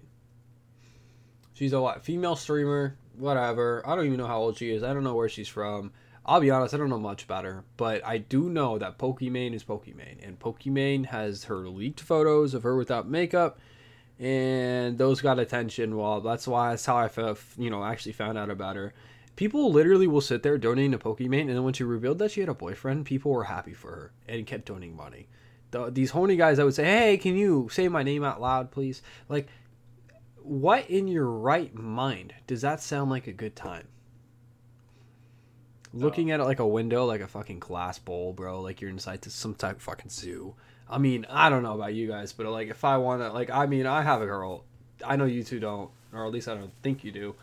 She's 1.53 1.73
a 1.73 1.81
what? 1.81 2.03
Female 2.03 2.35
streamer, 2.35 2.97
whatever. 3.15 3.81
I 3.85 3.95
don't 3.95 4.05
even 4.05 4.17
know 4.17 4.27
how 4.27 4.39
old 4.39 4.57
she 4.57 4.71
is. 4.71 4.83
I 4.83 4.93
don't 4.93 5.03
know 5.03 5.15
where 5.15 5.29
she's 5.29 5.47
from. 5.47 5.91
I'll 6.27 6.41
be 6.41 6.51
honest, 6.51 6.73
I 6.73 6.77
don't 6.77 6.89
know 6.89 6.99
much 6.99 7.23
about 7.23 7.45
her, 7.45 7.63
but 7.77 8.05
I 8.05 8.17
do 8.17 8.49
know 8.49 8.77
that 8.77 8.97
Pokimane 8.97 9.53
is 9.53 9.63
Pokimane, 9.63 10.25
and 10.25 10.37
Pokimane 10.37 11.05
has 11.05 11.45
her 11.45 11.69
leaked 11.69 12.01
photos 12.01 12.53
of 12.53 12.63
her 12.63 12.75
without 12.75 13.07
makeup, 13.07 13.59
and 14.19 14.97
those 14.97 15.21
got 15.21 15.39
attention. 15.39 15.95
Well, 15.95 16.19
that's 16.19 16.45
why 16.45 16.71
that's 16.71 16.85
how 16.85 16.97
I 16.97 17.09
you 17.57 17.69
know, 17.69 17.83
actually 17.83 18.11
found 18.11 18.37
out 18.37 18.49
about 18.49 18.75
her. 18.75 18.93
People 19.37 19.71
literally 19.71 20.07
will 20.07 20.19
sit 20.19 20.43
there 20.43 20.57
donating 20.57 20.91
to 20.91 20.97
Pokimane, 20.97 21.41
and 21.41 21.51
then 21.51 21.63
when 21.63 21.73
she 21.73 21.85
revealed 21.85 22.19
that 22.19 22.31
she 22.31 22.41
had 22.41 22.49
a 22.49 22.53
boyfriend, 22.53 23.05
people 23.05 23.31
were 23.31 23.45
happy 23.45 23.73
for 23.73 23.91
her 23.91 24.11
and 24.27 24.45
kept 24.45 24.65
donating 24.65 24.97
money. 24.97 25.29
The, 25.71 25.91
these 25.91 26.11
horny 26.11 26.35
guys 26.35 26.57
that 26.57 26.65
would 26.65 26.75
say, 26.75 26.85
"Hey, 26.85 27.17
can 27.17 27.37
you 27.37 27.69
say 27.71 27.87
my 27.87 28.03
name 28.03 28.23
out 28.25 28.41
loud, 28.41 28.71
please?" 28.71 29.01
Like, 29.29 29.47
what 30.41 30.89
in 30.89 31.07
your 31.07 31.29
right 31.29 31.73
mind 31.73 32.33
does 32.47 32.61
that 32.61 32.81
sound 32.81 33.11
like 33.11 33.27
a 33.27 33.33
good 33.33 33.55
time? 33.55 33.87
Looking 35.99 36.31
at 36.31 36.39
it 36.39 36.43
like 36.43 36.59
a 36.59 36.67
window, 36.67 37.05
like 37.05 37.21
a 37.21 37.27
fucking 37.27 37.59
glass 37.59 37.99
bowl, 37.99 38.33
bro. 38.33 38.61
Like 38.61 38.81
you're 38.81 38.89
inside 38.89 39.21
to 39.23 39.29
some 39.29 39.55
type 39.55 39.77
of 39.77 39.81
fucking 39.81 40.09
zoo. 40.09 40.55
I 40.89 40.97
mean, 40.97 41.25
I 41.29 41.49
don't 41.49 41.63
know 41.63 41.75
about 41.75 41.93
you 41.93 42.07
guys, 42.07 42.33
but 42.33 42.45
like 42.47 42.69
if 42.69 42.83
I 42.85 42.97
want 42.97 43.21
to, 43.21 43.31
like, 43.31 43.49
I 43.49 43.65
mean, 43.65 43.85
I 43.85 44.01
have 44.01 44.21
a 44.21 44.25
girl. 44.25 44.63
I 45.05 45.15
know 45.15 45.25
you 45.25 45.43
two 45.43 45.59
don't, 45.59 45.89
or 46.13 46.25
at 46.25 46.31
least 46.31 46.47
I 46.47 46.55
don't 46.55 46.71
think 46.81 47.03
you 47.03 47.11
do. 47.11 47.35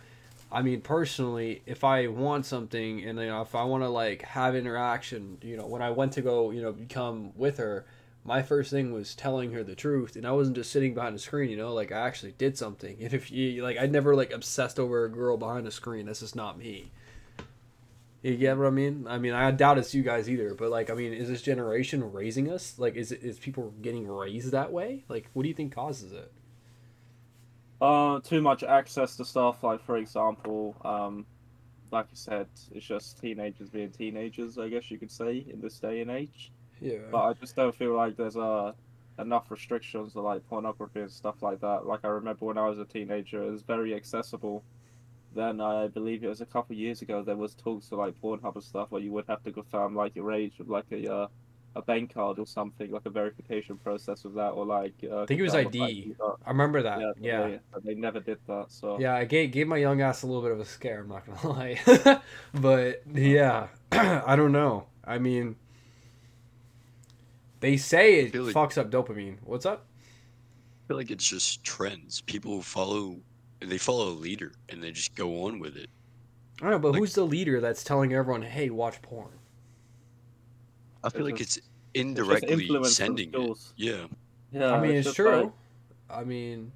I 0.50 0.62
mean, 0.62 0.80
personally, 0.80 1.62
if 1.66 1.82
I 1.84 2.06
want 2.06 2.46
something 2.46 3.04
and 3.04 3.18
you 3.18 3.26
know, 3.26 3.42
if 3.42 3.54
I 3.54 3.64
want 3.64 3.82
to 3.82 3.88
like 3.88 4.22
have 4.22 4.54
interaction, 4.54 5.38
you 5.42 5.56
know, 5.56 5.66
when 5.66 5.82
I 5.82 5.90
went 5.90 6.12
to 6.12 6.22
go, 6.22 6.50
you 6.52 6.62
know, 6.62 6.72
become 6.72 7.32
with 7.36 7.58
her, 7.58 7.84
my 8.24 8.40
first 8.40 8.70
thing 8.70 8.92
was 8.92 9.14
telling 9.14 9.52
her 9.52 9.62
the 9.62 9.74
truth, 9.74 10.16
and 10.16 10.26
I 10.26 10.32
wasn't 10.32 10.56
just 10.56 10.70
sitting 10.70 10.94
behind 10.94 11.14
a 11.14 11.18
screen, 11.18 11.50
you 11.50 11.56
know, 11.56 11.74
like 11.74 11.92
I 11.92 12.06
actually 12.06 12.32
did 12.38 12.56
something. 12.56 12.96
And 13.00 13.12
if 13.12 13.30
you 13.30 13.62
like, 13.62 13.78
I 13.78 13.86
never 13.86 14.14
like 14.14 14.32
obsessed 14.32 14.78
over 14.78 15.04
a 15.04 15.10
girl 15.10 15.36
behind 15.36 15.66
a 15.66 15.70
screen. 15.70 16.06
That's 16.06 16.20
just 16.20 16.36
not 16.36 16.58
me. 16.58 16.90
You 18.24 18.38
get 18.38 18.56
what 18.56 18.68
I 18.68 18.70
mean? 18.70 19.06
I 19.06 19.18
mean, 19.18 19.34
I 19.34 19.50
doubt 19.50 19.76
it's 19.76 19.94
you 19.94 20.02
guys 20.02 20.30
either, 20.30 20.54
but 20.54 20.70
like, 20.70 20.88
I 20.88 20.94
mean, 20.94 21.12
is 21.12 21.28
this 21.28 21.42
generation 21.42 22.10
raising 22.10 22.50
us? 22.50 22.78
Like, 22.78 22.96
is 22.96 23.12
it 23.12 23.22
is 23.22 23.38
people 23.38 23.74
getting 23.82 24.08
raised 24.08 24.50
that 24.52 24.72
way? 24.72 25.04
Like, 25.10 25.28
what 25.34 25.42
do 25.42 25.48
you 25.50 25.54
think 25.54 25.74
causes 25.74 26.10
it? 26.12 26.32
Uh, 27.82 28.20
too 28.20 28.40
much 28.40 28.62
access 28.62 29.14
to 29.18 29.26
stuff. 29.26 29.62
Like 29.62 29.84
for 29.84 29.98
example, 29.98 30.74
um, 30.86 31.26
like 31.90 32.06
you 32.10 32.16
said, 32.16 32.46
it's 32.72 32.86
just 32.86 33.20
teenagers 33.20 33.68
being 33.68 33.90
teenagers. 33.90 34.56
I 34.56 34.70
guess 34.70 34.90
you 34.90 34.96
could 34.96 35.12
say 35.12 35.44
in 35.46 35.60
this 35.60 35.78
day 35.78 36.00
and 36.00 36.10
age. 36.10 36.50
Yeah. 36.80 37.00
But 37.12 37.24
I 37.24 37.32
just 37.34 37.54
don't 37.54 37.74
feel 37.74 37.94
like 37.94 38.16
there's 38.16 38.38
uh, 38.38 38.72
enough 39.18 39.50
restrictions 39.50 40.14
to 40.14 40.22
like 40.22 40.48
pornography 40.48 41.00
and 41.00 41.10
stuff 41.10 41.42
like 41.42 41.60
that. 41.60 41.84
Like 41.84 42.00
I 42.04 42.08
remember 42.08 42.46
when 42.46 42.56
I 42.56 42.66
was 42.70 42.78
a 42.78 42.86
teenager, 42.86 43.42
it 43.42 43.50
was 43.50 43.60
very 43.60 43.94
accessible. 43.94 44.64
Then 45.34 45.60
I 45.60 45.88
believe 45.88 46.22
it 46.24 46.28
was 46.28 46.40
a 46.40 46.46
couple 46.46 46.74
of 46.74 46.78
years 46.78 47.02
ago. 47.02 47.22
There 47.22 47.36
was 47.36 47.54
talks 47.54 47.88
to 47.88 47.96
like 47.96 48.14
Pornhub 48.20 48.54
and 48.54 48.64
stuff 48.64 48.90
where 48.90 49.02
you 49.02 49.12
would 49.12 49.24
have 49.28 49.42
to 49.44 49.52
confirm 49.52 49.94
like 49.96 50.14
your 50.16 50.32
age 50.32 50.54
with 50.58 50.68
like 50.68 50.86
a 50.92 51.12
uh, 51.12 51.26
a 51.76 51.82
bank 51.82 52.14
card 52.14 52.38
or 52.38 52.46
something, 52.46 52.92
like 52.92 53.04
a 53.04 53.10
verification 53.10 53.76
process 53.78 54.22
with 54.22 54.34
that, 54.36 54.50
or 54.50 54.64
like 54.64 54.94
uh, 55.10 55.22
I 55.22 55.26
think 55.26 55.40
it 55.40 55.42
was 55.42 55.52
confirm 55.54 55.82
ID. 55.82 56.14
like, 56.20 56.32
I 56.46 56.50
remember 56.50 56.82
that. 56.82 57.00
yeah, 57.20 57.48
Yeah. 57.48 57.56
They, 57.82 57.94
they 57.94 58.00
never 58.00 58.20
did 58.20 58.38
that. 58.46 58.66
So 58.68 59.00
Yeah, 59.00 59.16
I 59.16 59.24
gave, 59.24 59.50
gave 59.50 59.66
my 59.66 59.78
young 59.78 60.00
ass 60.00 60.22
a 60.22 60.26
little 60.28 60.40
bit 60.42 60.52
of 60.52 60.60
a 60.60 60.64
scare, 60.64 61.00
I'm 61.00 61.08
not 61.08 61.26
gonna 61.26 61.48
lie. 62.06 62.20
but 62.54 63.02
yeah, 63.12 63.66
I 63.92 64.36
don't 64.36 64.52
know. 64.52 64.86
I 65.04 65.18
mean, 65.18 65.56
they 67.60 67.76
say 67.76 68.20
it 68.20 68.32
Feel 68.32 68.44
like- 68.44 68.54
fucks 68.54 68.78
up 68.78 68.90
dopamine. 68.90 69.38
What's 69.42 69.66
up? 69.66 69.86
I 70.84 70.88
feel 70.88 70.96
like 70.96 71.10
it's 71.10 71.26
just 71.28 71.64
trends. 71.64 72.20
People 72.20 72.52
who 72.56 72.62
follow, 72.62 73.16
they 73.60 73.78
follow 73.78 74.08
a 74.08 74.14
leader 74.14 74.52
and 74.68 74.82
they 74.82 74.90
just 74.92 75.14
go 75.14 75.44
on 75.44 75.58
with 75.58 75.76
it. 75.76 75.88
I 76.60 76.64
don't 76.64 76.70
know, 76.72 76.78
but 76.78 76.92
Like- 76.92 77.00
who's 77.00 77.14
the 77.14 77.26
leader 77.26 77.60
that's 77.60 77.82
telling 77.82 78.12
everyone, 78.12 78.42
"Hey, 78.42 78.70
watch 78.70 79.00
porn"? 79.02 79.30
I 81.02 81.08
feel 81.10 81.26
It's 81.26 81.32
like 81.32 81.38
just- 81.38 81.58
it's 81.58 81.66
indirectly 81.94 82.52
influence 82.64 82.96
from 82.96 83.06
sending 83.06 83.34
it. 83.34 83.58
Yeah. 83.76 84.06
yeah, 84.52 84.72
I 84.72 84.80
mean, 84.80 84.92
it's, 84.96 85.04
just 85.06 85.16
true. 85.16 85.42
like- 85.44 85.52
I 86.10 86.24
mean, 86.24 86.72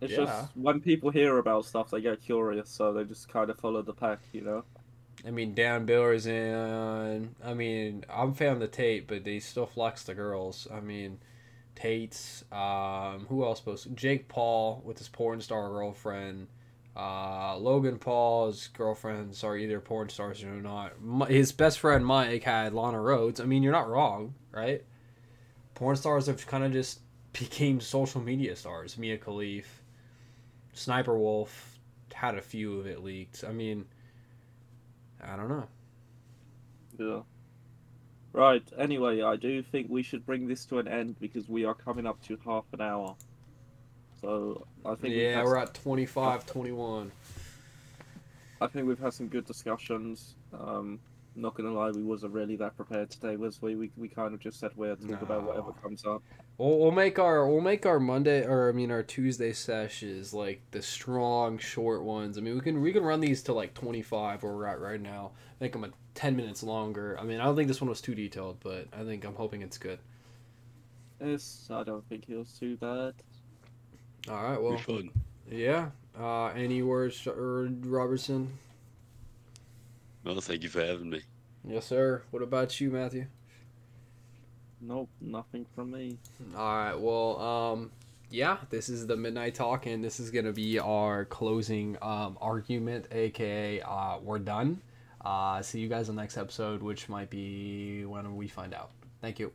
it's 0.00 0.12
Yeah. 0.12 0.16
just 0.24 0.56
when 0.56 0.80
people 0.80 1.10
hear 1.10 1.38
about 1.38 1.64
stuff, 1.66 1.90
they 1.90 2.00
get 2.00 2.20
curious, 2.22 2.68
so 2.70 2.92
they 2.92 3.04
just 3.04 3.28
kind 3.28 3.50
of 3.50 3.58
follow 3.58 3.82
the 3.82 3.92
pack, 3.94 4.20
you 4.32 4.40
know. 4.42 4.64
I 5.24 5.30
mean, 5.30 5.54
Dan 5.54 5.86
Bilzerian. 5.86 7.28
I 7.44 7.54
mean, 7.54 8.04
I'm 8.10 8.34
fan 8.34 8.54
of 8.54 8.60
the 8.60 8.66
tape, 8.68 9.06
but 9.06 9.24
they 9.24 9.38
still 9.38 9.66
flex 9.66 10.02
the 10.02 10.14
girls. 10.14 10.66
I 10.72 10.80
mean, 10.80 11.20
Tate's. 11.74 12.44
Um, 12.52 13.26
who 13.28 13.44
else 13.44 13.60
posted? 13.60 13.96
Jake 13.96 14.28
Paul 14.28 14.82
with 14.84 14.98
his 14.98 15.08
porn 15.08 15.40
star 15.40 15.68
girlfriend. 15.68 16.48
Uh, 16.94 17.56
Logan 17.56 17.98
Paul's 17.98 18.68
girlfriends 18.68 19.42
are 19.44 19.56
either 19.56 19.80
porn 19.80 20.08
stars 20.10 20.42
or 20.44 20.50
not. 20.60 21.00
Mi- 21.02 21.26
His 21.26 21.50
best 21.52 21.78
friend 21.78 22.04
Mike 22.04 22.42
had 22.42 22.74
Lana 22.74 22.98
Rhoades. 22.98 23.40
I 23.40 23.44
mean, 23.44 23.62
you're 23.62 23.72
not 23.72 23.88
wrong, 23.88 24.34
right? 24.50 24.84
Porn 25.74 25.96
stars 25.96 26.26
have 26.26 26.46
kind 26.46 26.64
of 26.64 26.72
just 26.72 27.00
became 27.32 27.80
social 27.80 28.20
media 28.20 28.54
stars. 28.56 28.98
Mia 28.98 29.16
Khalif, 29.16 29.64
Sniper 30.74 31.18
Wolf 31.18 31.78
had 32.12 32.36
a 32.36 32.42
few 32.42 32.78
of 32.78 32.86
it 32.86 33.02
leaked. 33.02 33.42
I 33.48 33.52
mean, 33.52 33.86
I 35.22 35.34
don't 35.36 35.48
know. 35.48 35.66
Yeah. 36.98 37.20
Right. 38.32 38.62
Anyway, 38.78 39.22
I 39.22 39.36
do 39.36 39.62
think 39.62 39.88
we 39.90 40.02
should 40.02 40.24
bring 40.24 40.48
this 40.48 40.64
to 40.66 40.78
an 40.78 40.88
end 40.88 41.16
because 41.20 41.48
we 41.48 41.64
are 41.64 41.74
coming 41.74 42.06
up 42.06 42.22
to 42.22 42.38
half 42.44 42.64
an 42.72 42.80
hour. 42.80 43.14
So 44.20 44.66
I 44.86 44.94
think 44.94 45.14
Yeah, 45.14 45.36
had 45.36 45.44
we're 45.44 45.58
at 45.58 45.74
25, 45.74 46.46
21. 46.46 47.12
I 48.60 48.66
think 48.68 48.86
we've 48.86 48.98
had 48.98 49.12
some 49.12 49.26
good 49.26 49.44
discussions. 49.44 50.36
Um, 50.58 51.00
not 51.34 51.54
gonna 51.54 51.72
lie, 51.72 51.90
we 51.90 52.02
wasn't 52.02 52.32
really 52.32 52.56
that 52.56 52.76
prepared 52.76 53.10
today, 53.10 53.36
was 53.36 53.60
we? 53.60 53.74
We, 53.74 53.90
we 53.96 54.08
kind 54.08 54.34
of 54.34 54.40
just 54.40 54.60
said 54.60 54.70
we'd 54.76 55.00
talk 55.08 55.22
about 55.22 55.44
whatever 55.44 55.72
comes 55.82 56.04
up. 56.04 56.22
We'll, 56.58 56.78
we'll 56.78 56.90
make 56.90 57.18
our 57.18 57.48
we'll 57.48 57.62
make 57.62 57.86
our 57.86 57.98
Monday 57.98 58.44
or 58.46 58.68
I 58.68 58.72
mean 58.72 58.90
our 58.90 59.02
Tuesday 59.02 59.52
sessions 59.52 60.34
like 60.34 60.62
the 60.70 60.82
strong 60.82 61.58
short 61.58 62.02
ones. 62.02 62.38
I 62.38 62.42
mean 62.42 62.54
we 62.54 62.60
can 62.60 62.80
we 62.80 62.92
can 62.92 63.02
run 63.02 63.20
these 63.20 63.42
to 63.44 63.52
like 63.52 63.74
25 63.74 64.42
where 64.42 64.52
we're 64.52 64.66
at 64.66 64.80
right 64.80 65.00
now. 65.00 65.32
Make 65.60 65.72
them 65.72 65.84
a 65.84 65.90
10 66.14 66.36
minutes 66.36 66.62
longer. 66.62 67.16
I 67.20 67.24
mean 67.24 67.40
I 67.40 67.44
don't 67.44 67.56
think 67.56 67.68
this 67.68 67.80
one 67.80 67.88
was 67.90 68.00
too 68.00 68.14
detailed, 68.14 68.58
but 68.60 68.86
I 68.92 69.04
think 69.04 69.24
I'm 69.24 69.34
hoping 69.34 69.62
it's 69.62 69.78
good. 69.78 69.98
It's, 71.20 71.68
I 71.70 71.84
don't 71.84 72.06
think 72.08 72.24
it 72.28 72.36
was 72.36 72.52
too 72.58 72.76
bad. 72.76 73.14
All 74.28 74.42
right, 74.42 74.60
well 74.60 74.78
fun. 74.78 75.10
yeah. 75.50 75.90
Uh, 76.18 76.46
any 76.48 76.82
words, 76.82 77.26
Robertson? 77.26 78.58
Well, 80.24 80.40
thank 80.40 80.62
you 80.62 80.68
for 80.68 80.84
having 80.84 81.10
me. 81.10 81.22
Yes, 81.64 81.86
sir. 81.86 82.22
What 82.30 82.42
about 82.42 82.80
you, 82.80 82.90
Matthew? 82.90 83.26
Nope, 84.80 85.08
nothing 85.20 85.64
from 85.74 85.92
me. 85.92 86.18
All 86.56 86.74
right. 86.76 86.94
Well, 86.94 87.40
um, 87.40 87.90
yeah, 88.30 88.58
this 88.70 88.88
is 88.88 89.06
the 89.06 89.16
midnight 89.16 89.54
talk, 89.54 89.86
and 89.86 90.02
this 90.02 90.18
is 90.18 90.30
gonna 90.30 90.52
be 90.52 90.78
our 90.78 91.24
closing 91.24 91.96
um, 92.02 92.36
argument, 92.40 93.06
aka 93.12 93.80
uh, 93.80 94.18
we're 94.20 94.40
done. 94.40 94.80
Uh, 95.24 95.62
see 95.62 95.80
you 95.80 95.88
guys 95.88 96.08
on 96.08 96.16
the 96.16 96.22
next 96.22 96.36
episode, 96.36 96.82
which 96.82 97.08
might 97.08 97.30
be 97.30 98.04
when 98.04 98.36
we 98.36 98.48
find 98.48 98.74
out. 98.74 98.90
Thank 99.20 99.38
you. 99.38 99.52